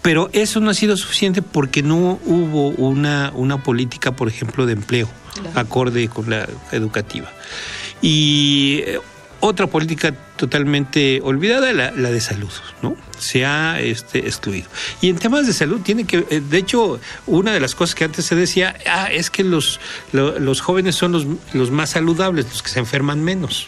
Pero 0.06 0.30
eso 0.34 0.60
no 0.60 0.70
ha 0.70 0.76
sido 0.76 0.96
suficiente 0.98 1.42
porque 1.42 1.82
no 1.82 2.20
hubo 2.26 2.70
una, 2.70 3.32
una 3.34 3.64
política, 3.64 4.12
por 4.12 4.28
ejemplo, 4.28 4.68
de 4.68 4.74
empleo 4.74 5.10
acorde 5.56 6.08
con 6.10 6.30
la 6.30 6.48
educativa. 6.72 7.28
Y 8.02 8.82
eh, 8.86 9.00
otra 9.40 9.66
política 9.68 10.14
totalmente 10.38 11.22
olvidada, 11.24 11.74
la, 11.74 11.90
la 11.92 12.12
de 12.12 12.22
salud, 12.22 12.52
¿no? 12.84 12.96
Se 13.18 13.46
ha 13.46 13.80
este, 13.82 14.20
excluido. 14.20 14.68
Y 15.02 15.10
en 15.10 15.18
temas 15.18 15.48
de 15.48 15.54
salud 15.54 15.82
tiene 15.82 16.06
que, 16.06 16.26
eh, 16.30 16.40
de 16.48 16.58
hecho, 16.58 17.00
una 17.26 17.52
de 17.52 17.60
las 17.60 17.74
cosas 17.74 17.96
que 17.96 18.04
antes 18.04 18.26
se 18.26 18.36
decía, 18.36 18.76
ah, 18.88 19.08
es 19.12 19.30
que 19.32 19.44
los, 19.44 19.80
lo- 20.14 20.38
los 20.40 20.62
jóvenes 20.62 20.96
son 20.96 21.14
los, 21.14 21.26
los 21.54 21.72
más 21.72 21.90
saludables, 21.92 22.46
los 22.50 22.62
que 22.62 22.70
se 22.70 22.80
enferman 22.80 23.24
menos. 23.24 23.68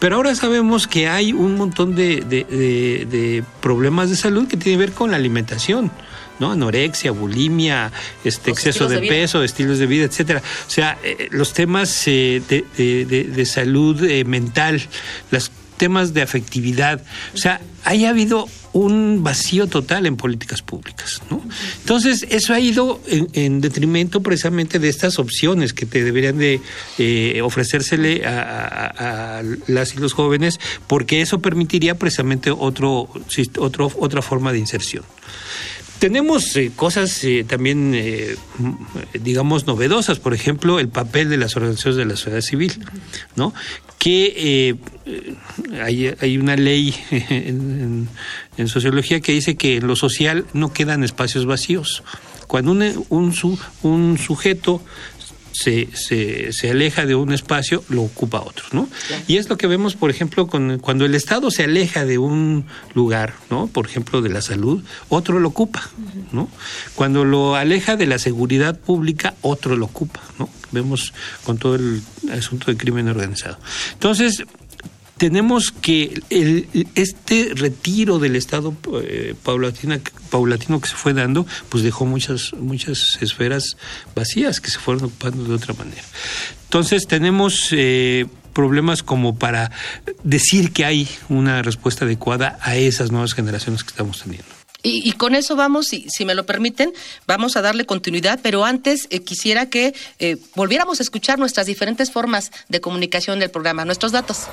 Pero 0.00 0.16
ahora 0.16 0.34
sabemos 0.34 0.86
que 0.88 1.08
hay 1.08 1.32
un 1.32 1.54
montón 1.56 1.94
de, 1.94 2.16
de- 2.22 2.44
de- 2.44 3.06
de 3.08 3.44
problemas 3.60 4.10
de 4.10 4.16
salud 4.16 4.48
que 4.48 4.56
tienen 4.56 4.80
que 4.80 4.86
ver 4.86 4.92
con 4.94 5.10
la 5.12 5.16
alimentación. 5.18 5.92
¿no? 6.40 6.52
Anorexia, 6.52 7.10
bulimia, 7.10 7.92
este 8.24 8.48
Los 8.50 8.58
exceso 8.58 8.88
de, 8.88 9.00
peso, 9.06 9.42
estilos 9.44 9.78
de 9.78 9.84
vida, 9.86 10.06
etcétera. 10.06 10.40
O 10.66 10.70
sea, 10.70 10.98
eh, 11.04 11.28
los 11.32 11.52
temas 11.52 12.02
eh, 12.08 12.40
de, 12.48 12.64
de- 12.78 13.24
de- 13.24 13.44
salud 13.44 14.02
eh, 14.04 14.24
mental, 14.24 14.80
los 15.30 15.52
temas 15.80 16.12
de 16.12 16.20
afectividad. 16.20 17.00
O 17.32 17.38
sea, 17.38 17.58
haya 17.84 18.10
habido 18.10 18.46
un 18.74 19.22
vacío 19.22 19.66
total 19.66 20.04
en 20.04 20.18
políticas 20.18 20.60
públicas. 20.60 21.22
Entonces, 21.80 22.26
eso 22.28 22.52
ha 22.52 22.60
ido 22.60 23.00
en, 23.06 23.28
en 23.32 23.62
detrimento 23.62 24.20
precisamente 24.22 24.78
de 24.78 24.90
estas 24.90 25.18
opciones 25.18 25.72
que 25.72 25.86
te 25.86 26.04
deberían 26.04 26.36
de 26.36 26.60
eh, 26.98 27.40
ofrecérsele 27.42 28.26
a, 28.26 29.42
las 29.68 29.94
y 29.94 29.96
los 29.96 30.12
jóvenes, 30.12 30.60
porque 30.86 31.22
eso 31.22 31.40
permitiría 31.40 31.94
precisamente 31.94 32.50
otro, 32.50 33.08
otro, 33.58 33.90
otra 33.98 34.20
forma 34.20 34.52
de 34.52 34.58
inserción. 34.58 35.04
Tenemos 36.00 36.56
eh, 36.56 36.72
cosas 36.74 37.22
eh, 37.24 37.44
también, 37.46 37.92
eh, 37.94 38.34
digamos, 39.20 39.66
novedosas, 39.66 40.18
por 40.18 40.32
ejemplo, 40.32 40.80
el 40.80 40.88
papel 40.88 41.28
de 41.28 41.36
las 41.36 41.56
organizaciones 41.56 41.98
de 41.98 42.06
la 42.06 42.16
sociedad 42.16 42.40
civil, 42.40 42.72
¿no? 43.36 43.52
Que 43.98 44.78
hay, 45.82 46.14
hay 46.18 46.38
una 46.38 46.56
ley 46.56 46.94
en, 47.10 48.08
sociología 48.66 49.20
que 49.20 49.32
dice 49.32 49.56
que 49.56 49.76
en 49.76 49.86
lo 49.86 49.94
social 49.94 50.46
no 50.54 50.72
quedan 50.72 51.04
espacios 51.04 51.44
vacíos. 51.44 52.02
Cuando 52.46 52.72
un, 52.72 53.04
un, 53.10 53.58
un 53.82 54.16
sujeto 54.18 54.82
se, 55.52 55.88
se, 55.94 56.52
se 56.52 56.70
aleja 56.70 57.06
de 57.06 57.14
un 57.14 57.32
espacio, 57.32 57.84
lo 57.88 58.02
ocupa 58.02 58.40
otro, 58.40 58.64
¿no? 58.72 58.88
Y 59.26 59.36
es 59.36 59.48
lo 59.48 59.58
que 59.58 59.66
vemos, 59.66 59.96
por 59.96 60.10
ejemplo, 60.10 60.46
con, 60.46 60.78
cuando 60.78 61.04
el 61.04 61.14
Estado 61.14 61.50
se 61.50 61.64
aleja 61.64 62.04
de 62.04 62.18
un 62.18 62.66
lugar, 62.94 63.34
¿no? 63.50 63.66
Por 63.66 63.86
ejemplo, 63.86 64.22
de 64.22 64.28
la 64.28 64.42
salud, 64.42 64.82
otro 65.08 65.40
lo 65.40 65.48
ocupa, 65.48 65.90
¿no? 66.32 66.48
Cuando 66.94 67.24
lo 67.24 67.56
aleja 67.56 67.96
de 67.96 68.06
la 68.06 68.18
seguridad 68.18 68.78
pública, 68.78 69.34
otro 69.42 69.76
lo 69.76 69.86
ocupa, 69.86 70.20
¿no? 70.38 70.48
Vemos 70.72 71.12
con 71.44 71.58
todo 71.58 71.74
el 71.74 72.02
asunto 72.32 72.66
del 72.66 72.76
crimen 72.76 73.08
organizado. 73.08 73.58
Entonces, 73.92 74.44
tenemos 75.20 75.70
que 75.70 76.22
este 76.94 77.52
retiro 77.54 78.18
del 78.18 78.36
Estado 78.36 78.74
eh, 79.02 79.34
paulatina, 79.42 80.00
paulatino 80.30 80.80
que 80.80 80.88
se 80.88 80.94
fue 80.94 81.12
dando, 81.12 81.46
pues 81.68 81.84
dejó 81.84 82.06
muchas, 82.06 82.54
muchas 82.54 83.18
esferas 83.20 83.76
vacías 84.14 84.62
que 84.62 84.70
se 84.70 84.78
fueron 84.78 85.04
ocupando 85.04 85.44
de 85.44 85.54
otra 85.54 85.74
manera. 85.74 86.02
Entonces 86.64 87.06
tenemos 87.06 87.68
eh, 87.72 88.28
problemas 88.54 89.02
como 89.02 89.36
para 89.36 89.70
decir 90.22 90.72
que 90.72 90.86
hay 90.86 91.06
una 91.28 91.60
respuesta 91.60 92.06
adecuada 92.06 92.58
a 92.62 92.76
esas 92.76 93.12
nuevas 93.12 93.34
generaciones 93.34 93.84
que 93.84 93.90
estamos 93.90 94.22
teniendo. 94.22 94.48
Y, 94.82 95.12
con 95.12 95.34
eso 95.34 95.54
vamos, 95.54 95.88
si, 95.88 96.06
si 96.08 96.24
me 96.24 96.34
lo 96.34 96.46
permiten, 96.46 96.94
vamos 97.26 97.58
a 97.58 97.60
darle 97.60 97.84
continuidad, 97.84 98.40
pero 98.42 98.64
antes 98.64 99.06
eh, 99.10 99.20
quisiera 99.20 99.68
que 99.68 99.92
volviéramos 100.54 101.00
a 101.00 101.02
escuchar 101.02 101.38
nuestras 101.38 101.66
diferentes 101.66 102.10
formas 102.10 102.50
de 102.70 102.80
comunicación 102.80 103.38
del 103.38 103.50
programa, 103.50 103.84
nuestros 103.84 104.12
datos. 104.12 104.46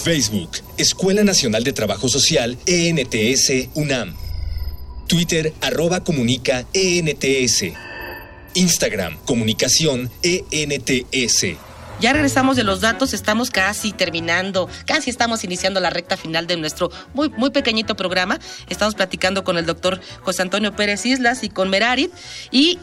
Facebook, 0.00 0.50
Escuela 0.78 1.24
Nacional 1.24 1.62
de 1.62 1.72
Trabajo 1.72 2.08
Social, 2.08 2.56
ENTS, 2.66 3.68
UNAM. 3.74 4.16
Twitter, 5.06 5.52
arroba 5.60 6.02
comunica, 6.02 6.64
ENTS. 6.72 7.64
Instagram, 8.54 9.18
comunicación, 9.26 10.10
ENTS. 10.22 11.56
Ya 12.00 12.14
regresamos 12.14 12.56
de 12.56 12.64
los 12.64 12.80
datos, 12.80 13.12
estamos 13.12 13.50
casi 13.50 13.92
terminando, 13.92 14.70
casi 14.86 15.10
estamos 15.10 15.44
iniciando 15.44 15.80
la 15.80 15.90
recta 15.90 16.16
final 16.16 16.46
de 16.46 16.56
nuestro 16.56 16.90
muy, 17.12 17.28
muy 17.28 17.50
pequeñito 17.50 17.94
programa. 17.94 18.40
Estamos 18.70 18.94
platicando 18.94 19.44
con 19.44 19.58
el 19.58 19.66
doctor 19.66 20.00
José 20.22 20.40
Antonio 20.40 20.74
Pérez 20.74 21.04
Islas 21.04 21.44
y 21.44 21.50
con 21.50 21.68
Merarit 21.68 22.10
y 22.50 22.78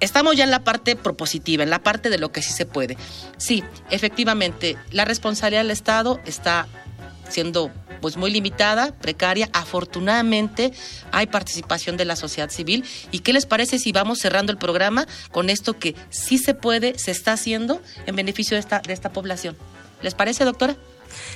estamos 0.00 0.36
ya 0.36 0.44
en 0.44 0.50
la 0.50 0.64
parte 0.64 0.96
propositiva, 0.96 1.62
en 1.62 1.70
la 1.70 1.82
parte 1.82 2.10
de 2.10 2.18
lo 2.18 2.32
que 2.32 2.42
sí 2.42 2.52
se 2.52 2.66
puede. 2.66 2.96
Sí, 3.36 3.62
efectivamente, 3.90 4.76
la 4.90 5.04
responsabilidad 5.04 5.62
del 5.62 5.70
Estado 5.70 6.20
está 6.26 6.66
siendo 7.28 7.70
pues 8.00 8.16
muy 8.16 8.30
limitada, 8.30 8.92
precaria. 8.92 9.48
Afortunadamente 9.52 10.72
hay 11.12 11.26
participación 11.26 11.96
de 11.96 12.04
la 12.04 12.16
sociedad 12.16 12.50
civil. 12.50 12.84
¿Y 13.10 13.20
qué 13.20 13.32
les 13.32 13.46
parece 13.46 13.78
si 13.78 13.92
vamos 13.92 14.18
cerrando 14.18 14.52
el 14.52 14.58
programa 14.58 15.06
con 15.30 15.50
esto 15.50 15.78
que 15.78 15.94
sí 16.08 16.38
se 16.38 16.54
puede, 16.54 16.98
se 16.98 17.10
está 17.10 17.32
haciendo 17.32 17.80
en 18.06 18.16
beneficio 18.16 18.54
de 18.54 18.60
esta, 18.60 18.80
de 18.80 18.92
esta 18.92 19.12
población? 19.12 19.56
¿Les 20.02 20.14
parece, 20.14 20.44
doctora? 20.44 20.76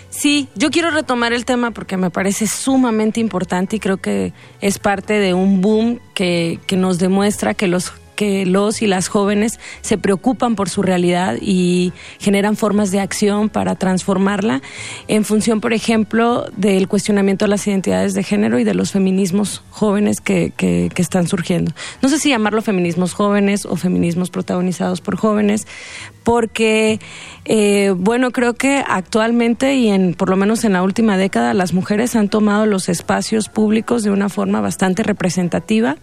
Sí, 0.08 0.48
yo 0.54 0.70
quiero 0.70 0.90
retomar 0.90 1.32
el 1.32 1.44
tema 1.44 1.72
porque 1.72 1.96
me 1.96 2.10
parece 2.10 2.46
sumamente 2.46 3.20
importante 3.20 3.76
y 3.76 3.80
creo 3.80 3.96
que 3.96 4.32
es 4.60 4.78
parte 4.78 5.14
de 5.14 5.34
un 5.34 5.60
boom 5.60 6.00
que, 6.14 6.60
que 6.66 6.76
nos 6.76 6.98
demuestra 6.98 7.54
que 7.54 7.66
los 7.66 7.92
que 8.14 8.46
los 8.46 8.82
y 8.82 8.86
las 8.86 9.08
jóvenes 9.08 9.58
se 9.80 9.98
preocupan 9.98 10.56
por 10.56 10.68
su 10.68 10.82
realidad 10.82 11.36
y 11.40 11.92
generan 12.18 12.56
formas 12.56 12.90
de 12.90 13.00
acción 13.00 13.48
para 13.48 13.74
transformarla 13.74 14.62
en 15.08 15.24
función, 15.24 15.60
por 15.60 15.72
ejemplo, 15.72 16.46
del 16.56 16.88
cuestionamiento 16.88 17.44
de 17.44 17.50
las 17.50 17.66
identidades 17.66 18.14
de 18.14 18.22
género 18.22 18.58
y 18.58 18.64
de 18.64 18.74
los 18.74 18.92
feminismos 18.92 19.62
jóvenes 19.70 20.20
que, 20.20 20.52
que, 20.56 20.90
que 20.94 21.02
están 21.02 21.26
surgiendo. 21.28 21.72
No 22.02 22.08
sé 22.08 22.18
si 22.18 22.28
llamarlo 22.30 22.62
feminismos 22.62 23.12
jóvenes 23.12 23.66
o 23.66 23.76
feminismos 23.76 24.30
protagonizados 24.30 25.00
por 25.00 25.16
jóvenes, 25.16 25.66
porque, 26.24 27.00
eh, 27.44 27.92
bueno, 27.96 28.32
creo 28.32 28.54
que 28.54 28.82
actualmente 28.86 29.74
y 29.76 29.88
en, 29.88 30.14
por 30.14 30.30
lo 30.30 30.36
menos 30.36 30.64
en 30.64 30.72
la 30.72 30.82
última 30.82 31.16
década, 31.16 31.54
las 31.54 31.74
mujeres 31.74 32.16
han 32.16 32.28
tomado 32.28 32.66
los 32.66 32.88
espacios 32.88 33.48
públicos 33.48 34.02
de 34.02 34.10
una 34.10 34.28
forma 34.30 34.60
bastante 34.60 35.02
representativa 35.02 35.96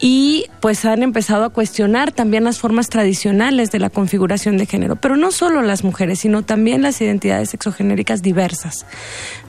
y 0.00 0.46
pues 0.60 0.84
han 0.84 1.02
empezado 1.02 1.33
a 1.42 1.48
cuestionar 1.48 2.12
también 2.12 2.44
las 2.44 2.58
formas 2.60 2.88
tradicionales 2.88 3.72
de 3.72 3.80
la 3.80 3.90
configuración 3.90 4.56
de 4.56 4.66
género, 4.66 4.94
pero 4.94 5.16
no 5.16 5.32
solo 5.32 5.62
las 5.62 5.82
mujeres, 5.82 6.20
sino 6.20 6.42
también 6.42 6.82
las 6.82 7.00
identidades 7.00 7.50
sexogenéricas 7.50 8.22
diversas, 8.22 8.86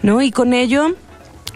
¿no? 0.01 0.21
Y 0.23 0.31
con 0.31 0.53
ello 0.53 0.95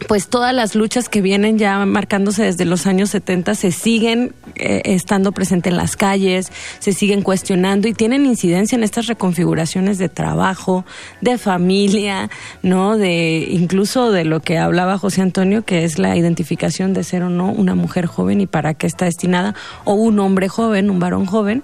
pues 0.08 0.28
todas 0.28 0.54
las 0.54 0.76
luchas 0.76 1.10
que 1.10 1.22
vienen 1.22 1.58
ya 1.58 1.86
marcándose 1.86 2.44
desde 2.44 2.66
los 2.66 2.86
años 2.88 3.10
70 3.10 3.56
se 3.56 3.72
siguen 3.72 4.34
eh, 4.56 4.82
estando 4.86 5.32
presentes 5.32 5.72
en 5.72 5.78
las 5.78 5.96
calles, 5.96 6.52
se 6.80 6.94
siguen 6.94 7.22
cuestionando 7.22 7.88
y 7.88 7.94
tienen 7.94 8.26
incidencia 8.26 8.76
en 8.76 8.84
estas 8.84 9.08
reconfiguraciones 9.08 9.98
de 9.98 10.10
trabajo, 10.10 10.86
de 11.22 11.38
familia, 11.38 12.30
¿no? 12.64 12.98
De 12.98 13.48
incluso 13.50 14.12
de 14.12 14.26
lo 14.26 14.40
que 14.40 14.58
hablaba 14.58 14.98
José 14.98 15.22
Antonio, 15.22 15.64
que 15.64 15.84
es 15.84 16.00
la 16.00 16.16
identificación 16.16 16.94
de 16.94 17.04
ser 17.04 17.24
o 17.24 17.30
no 17.30 17.52
una 17.52 17.76
mujer 17.76 18.06
joven 18.06 18.42
y 18.42 18.48
para 18.48 18.74
qué 18.74 18.88
está 18.88 19.06
destinada, 19.06 19.56
o 19.84 19.94
un 19.94 20.20
hombre 20.20 20.50
joven, 20.50 20.90
un 20.90 21.00
varón 21.00 21.26
joven 21.26 21.64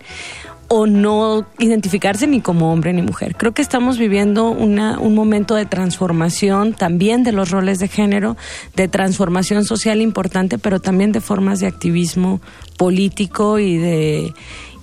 o 0.67 0.87
no 0.87 1.45
identificarse 1.59 2.27
ni 2.27 2.41
como 2.41 2.71
hombre 2.71 2.93
ni 2.93 3.01
mujer. 3.01 3.35
Creo 3.35 3.53
que 3.53 3.61
estamos 3.61 3.97
viviendo 3.97 4.49
una, 4.49 4.99
un 4.99 5.15
momento 5.15 5.55
de 5.55 5.65
transformación 5.65 6.73
también 6.73 7.23
de 7.23 7.31
los 7.31 7.51
roles 7.51 7.79
de 7.79 7.87
género, 7.87 8.37
de 8.75 8.87
transformación 8.87 9.65
social 9.65 10.01
importante, 10.01 10.57
pero 10.57 10.79
también 10.79 11.11
de 11.11 11.21
formas 11.21 11.59
de 11.59 11.67
activismo 11.67 12.41
político 12.77 13.59
y 13.59 13.77
de 13.77 14.33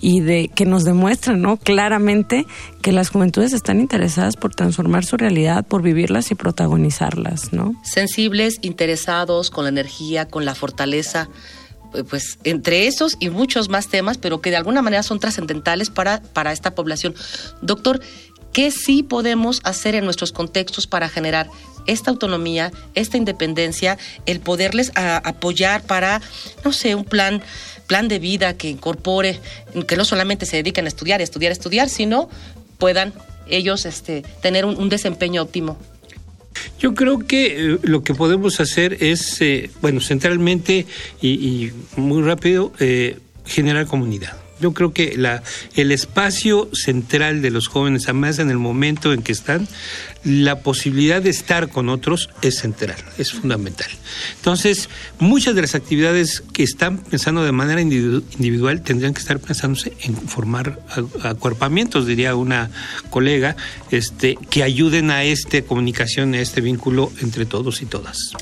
y 0.05 0.19
de 0.21 0.49
que 0.49 0.67
nos 0.67 0.83
demuestran, 0.83 1.41
¿no? 1.41 1.57
Claramente 1.57 2.45
que 2.83 2.91
las 2.91 3.09
juventudes 3.09 3.53
están 3.53 3.79
interesadas 3.81 4.35
por 4.37 4.53
transformar 4.53 5.05
su 5.05 5.17
realidad, 5.17 5.65
por 5.65 5.81
vivirlas 5.81 6.33
y 6.33 6.35
protagonizarlas, 6.35 7.53
¿no? 7.53 7.75
Sensibles, 7.85 8.59
interesados 8.63 9.51
con 9.51 9.65
la 9.65 9.71
energía, 9.71 10.27
con 10.27 10.45
la 10.45 10.57
fortaleza 10.57 11.29
pues 12.09 12.39
entre 12.45 12.87
esos 12.87 13.17
y 13.21 13.31
muchos 13.31 13.69
más 13.69 13.89
temas, 13.89 14.19
pero 14.19 14.41
que 14.41 14.51
de 14.51 14.57
alguna 14.57 14.83
manera 14.83 15.03
son 15.03 15.21
trascendentales 15.21 15.91
para, 15.91 16.23
para 16.23 16.53
esta 16.53 16.75
población. 16.75 17.15
Doctor, 17.61 18.01
¿qué 18.53 18.71
sí 18.71 19.03
podemos 19.03 19.61
hacer 19.65 19.95
en 19.95 20.05
nuestros 20.05 20.33
contextos 20.33 20.87
para 20.87 21.09
generar 21.09 21.49
esta 21.87 22.11
autonomía, 22.11 22.71
esta 22.95 23.17
independencia, 23.17 23.99
el 24.27 24.41
poderles 24.41 24.93
apoyar 24.95 25.83
para, 25.83 26.21
no 26.65 26.73
sé, 26.73 26.95
un 26.95 27.05
plan 27.05 27.43
plan 27.89 28.09
de 28.09 28.19
vida 28.21 28.57
que 28.57 28.71
incorpore, 28.71 29.39
que 29.87 29.97
no 29.97 30.05
solamente 30.07 30.47
se 30.47 30.57
dediquen 30.57 30.87
a 30.87 30.89
estudiar, 30.89 31.21
estudiar, 31.21 31.53
estudiar, 31.53 31.91
sino 31.91 32.31
puedan 32.79 33.13
ellos 33.49 33.85
este, 33.85 34.23
tener 34.41 34.65
un 34.65 34.89
desempeño 34.89 35.43
óptimo 35.43 35.77
yo 36.83 36.95
creo 36.95 37.21
que 37.21 37.75
eh, 37.75 37.79
lo 37.85 38.03
que 38.03 38.13
podemos 38.13 38.59
hacer 38.59 38.97
es, 39.01 39.41
eh, 39.41 39.71
bueno, 39.81 40.01
centralmente 40.01 40.85
y, 41.23 41.71
muy 41.97 42.23
rápido, 42.23 42.73
eh, 42.81 43.19
generar 43.47 43.87
comunidad. 43.87 44.37
Yo 44.61 44.75
creo 44.75 44.93
que 44.93 45.17
la, 45.17 45.45
el 45.77 45.93
espacio 45.93 46.69
central 46.73 47.41
de 47.41 47.51
los 47.51 47.69
jóvenes, 47.69 48.05
además 48.05 48.41
en 48.41 48.51
el 48.51 48.59
momento 48.59 49.13
en 49.13 49.23
que 49.23 49.31
están, 49.31 49.69
la 50.25 50.61
posibilidad 50.61 51.21
de 51.21 51.31
estar 51.31 51.69
con 51.69 51.89
otros 51.89 52.31
es 52.43 52.59
central, 52.59 52.97
es 53.19 53.33
fundamental. 53.33 53.89
Entonces, 54.37 54.89
muchas 55.19 55.55
de 55.55 55.63
las 55.63 55.75
actividades 55.75 56.43
que 56.53 56.63
están 56.63 56.99
pensando 56.99 57.45
de 57.45 57.53
manera 57.53 57.81
individual 57.81 58.83
tendrían 58.83 59.15
que 59.15 59.21
estar 59.21 59.39
pensándose 59.41 59.93
en 60.01 60.17
formar 60.17 60.79
acuerpamientos, 61.23 62.07
diría 62.07 62.35
una 62.37 62.71
colega, 63.11 63.57
este, 63.91 64.39
que 64.51 64.63
ayuden 64.63 65.11
a 65.11 65.25
esta 65.25 65.63
comunicación, 65.63 66.35
a 66.35 66.41
este 66.41 66.61
vínculo 66.61 67.13
entre 67.21 67.47
todos 67.47 67.83
y 67.83 67.87
todas. 67.87 68.33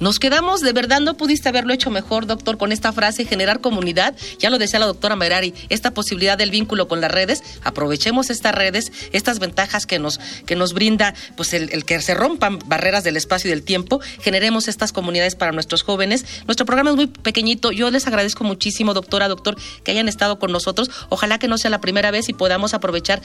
Nos 0.00 0.18
quedamos, 0.18 0.62
de 0.62 0.72
verdad, 0.72 1.00
no 1.00 1.16
pudiste 1.16 1.48
haberlo 1.48 1.72
hecho 1.72 1.90
mejor, 1.90 2.26
doctor, 2.26 2.58
con 2.58 2.72
esta 2.72 2.92
frase, 2.92 3.24
generar 3.24 3.60
comunidad. 3.60 4.16
Ya 4.38 4.50
lo 4.50 4.58
decía 4.58 4.78
la 4.78 4.86
doctora 4.86 5.14
Merari, 5.14 5.54
esta 5.68 5.92
posibilidad 5.92 6.38
del 6.38 6.50
vínculo 6.50 6.88
con 6.88 7.00
las 7.00 7.10
redes, 7.10 7.42
aprovechemos 7.62 8.30
estas 8.30 8.54
redes, 8.54 8.92
estas 9.12 9.38
ventajas 9.38 9.86
que 9.86 9.98
nos, 9.98 10.18
que 10.46 10.56
nos 10.56 10.72
brinda 10.72 11.14
pues 11.36 11.52
el, 11.52 11.84
que 11.84 12.00
se 12.00 12.14
rompan 12.14 12.58
barreras 12.66 13.04
del 13.04 13.16
espacio 13.16 13.48
y 13.48 13.50
del 13.50 13.62
tiempo, 13.62 14.00
generemos 14.20 14.68
estas 14.68 14.92
comunidades 14.92 15.34
para 15.34 15.52
nuestros 15.52 15.82
jóvenes. 15.82 16.24
Nuestro 16.46 16.66
programa 16.66 16.90
es 16.90 16.96
muy 16.96 17.06
pequeñito. 17.06 17.72
Yo 17.72 17.90
les 17.90 18.06
agradezco 18.06 18.44
muchísimo, 18.44 18.94
doctora, 18.94 19.28
doctor, 19.28 19.56
que 19.84 19.90
hayan 19.92 20.08
estado 20.08 20.38
con 20.38 20.52
nosotros. 20.52 20.90
Ojalá 21.08 21.38
que 21.38 21.48
no 21.48 21.58
sea 21.58 21.70
la 21.70 21.80
primera 21.80 22.10
vez 22.10 22.28
y 22.28 22.32
podamos 22.32 22.74
aprovechar 22.74 23.22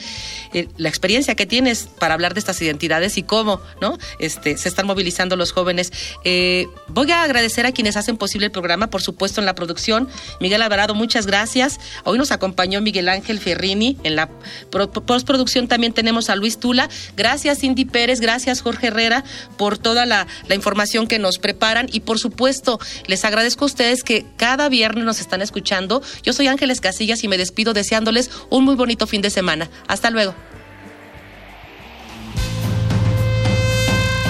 eh, 0.52 0.68
la 0.76 0.88
experiencia 0.88 1.34
que 1.34 1.46
tienes 1.46 1.88
para 1.98 2.14
hablar 2.14 2.34
de 2.34 2.40
estas 2.40 2.60
identidades 2.62 3.18
y 3.18 3.22
cómo, 3.22 3.60
¿no? 3.80 3.98
Este, 4.18 4.56
se 4.56 4.68
están 4.68 4.86
movilizando 4.86 5.36
los 5.36 5.52
jóvenes. 5.52 5.92
Eh, 6.24 6.66
voy 6.88 7.10
a 7.10 7.22
agradecer 7.22 7.66
a 7.66 7.72
quienes 7.72 7.96
hacen 7.96 8.16
posible 8.16 8.46
el 8.46 8.52
programa, 8.52 8.88
por 8.88 9.02
supuesto, 9.02 9.40
en 9.40 9.46
la 9.46 9.54
producción. 9.54 10.08
Miguel 10.40 10.62
Alvarado, 10.62 10.94
muchas 10.94 11.26
gracias. 11.26 11.78
Hoy 12.04 12.18
nos 12.18 12.32
acompañó 12.32 12.80
Miguel 12.80 13.08
Ángel 13.08 13.38
Ferrini. 13.38 13.96
En 14.04 14.16
la 14.16 14.28
postproducción 14.70 15.68
también 15.68 15.92
tenemos 15.92 16.30
a 16.30 16.36
Luis 16.36 16.58
Tula. 16.58 16.88
Gracias, 17.16 17.60
Cindy 17.60 17.85
Pérez. 17.86 18.20
Gracias, 18.20 18.60
Jorge 18.60 18.88
Herrera, 18.88 19.24
por 19.56 19.78
toda 19.78 20.06
la, 20.06 20.26
la 20.48 20.54
información 20.54 21.06
que 21.06 21.18
nos 21.18 21.38
preparan. 21.38 21.88
Y 21.92 22.00
por 22.00 22.18
supuesto, 22.18 22.78
les 23.06 23.24
agradezco 23.24 23.64
a 23.64 23.66
ustedes 23.66 24.02
que 24.02 24.26
cada 24.36 24.68
viernes 24.68 25.04
nos 25.04 25.20
están 25.20 25.42
escuchando. 25.42 26.02
Yo 26.22 26.32
soy 26.32 26.48
Ángeles 26.48 26.80
Casillas 26.80 27.24
y 27.24 27.28
me 27.28 27.38
despido 27.38 27.72
deseándoles 27.72 28.30
un 28.50 28.64
muy 28.64 28.74
bonito 28.74 29.06
fin 29.06 29.22
de 29.22 29.30
semana. 29.30 29.70
Hasta 29.88 30.10
luego. 30.10 30.34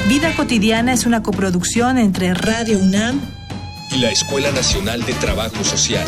Vida 0.09 0.33
cotidiana 0.37 0.92
es 0.92 1.05
una 1.05 1.23
coproducción 1.23 1.99
entre 1.99 2.33
Radio 2.33 2.79
UNAM 2.79 3.21
y 3.90 3.99
la 3.99 4.11
Escuela 4.11 4.53
Nacional 4.53 5.05
de 5.05 5.12
Trabajo 5.14 5.64
Social. 5.64 6.07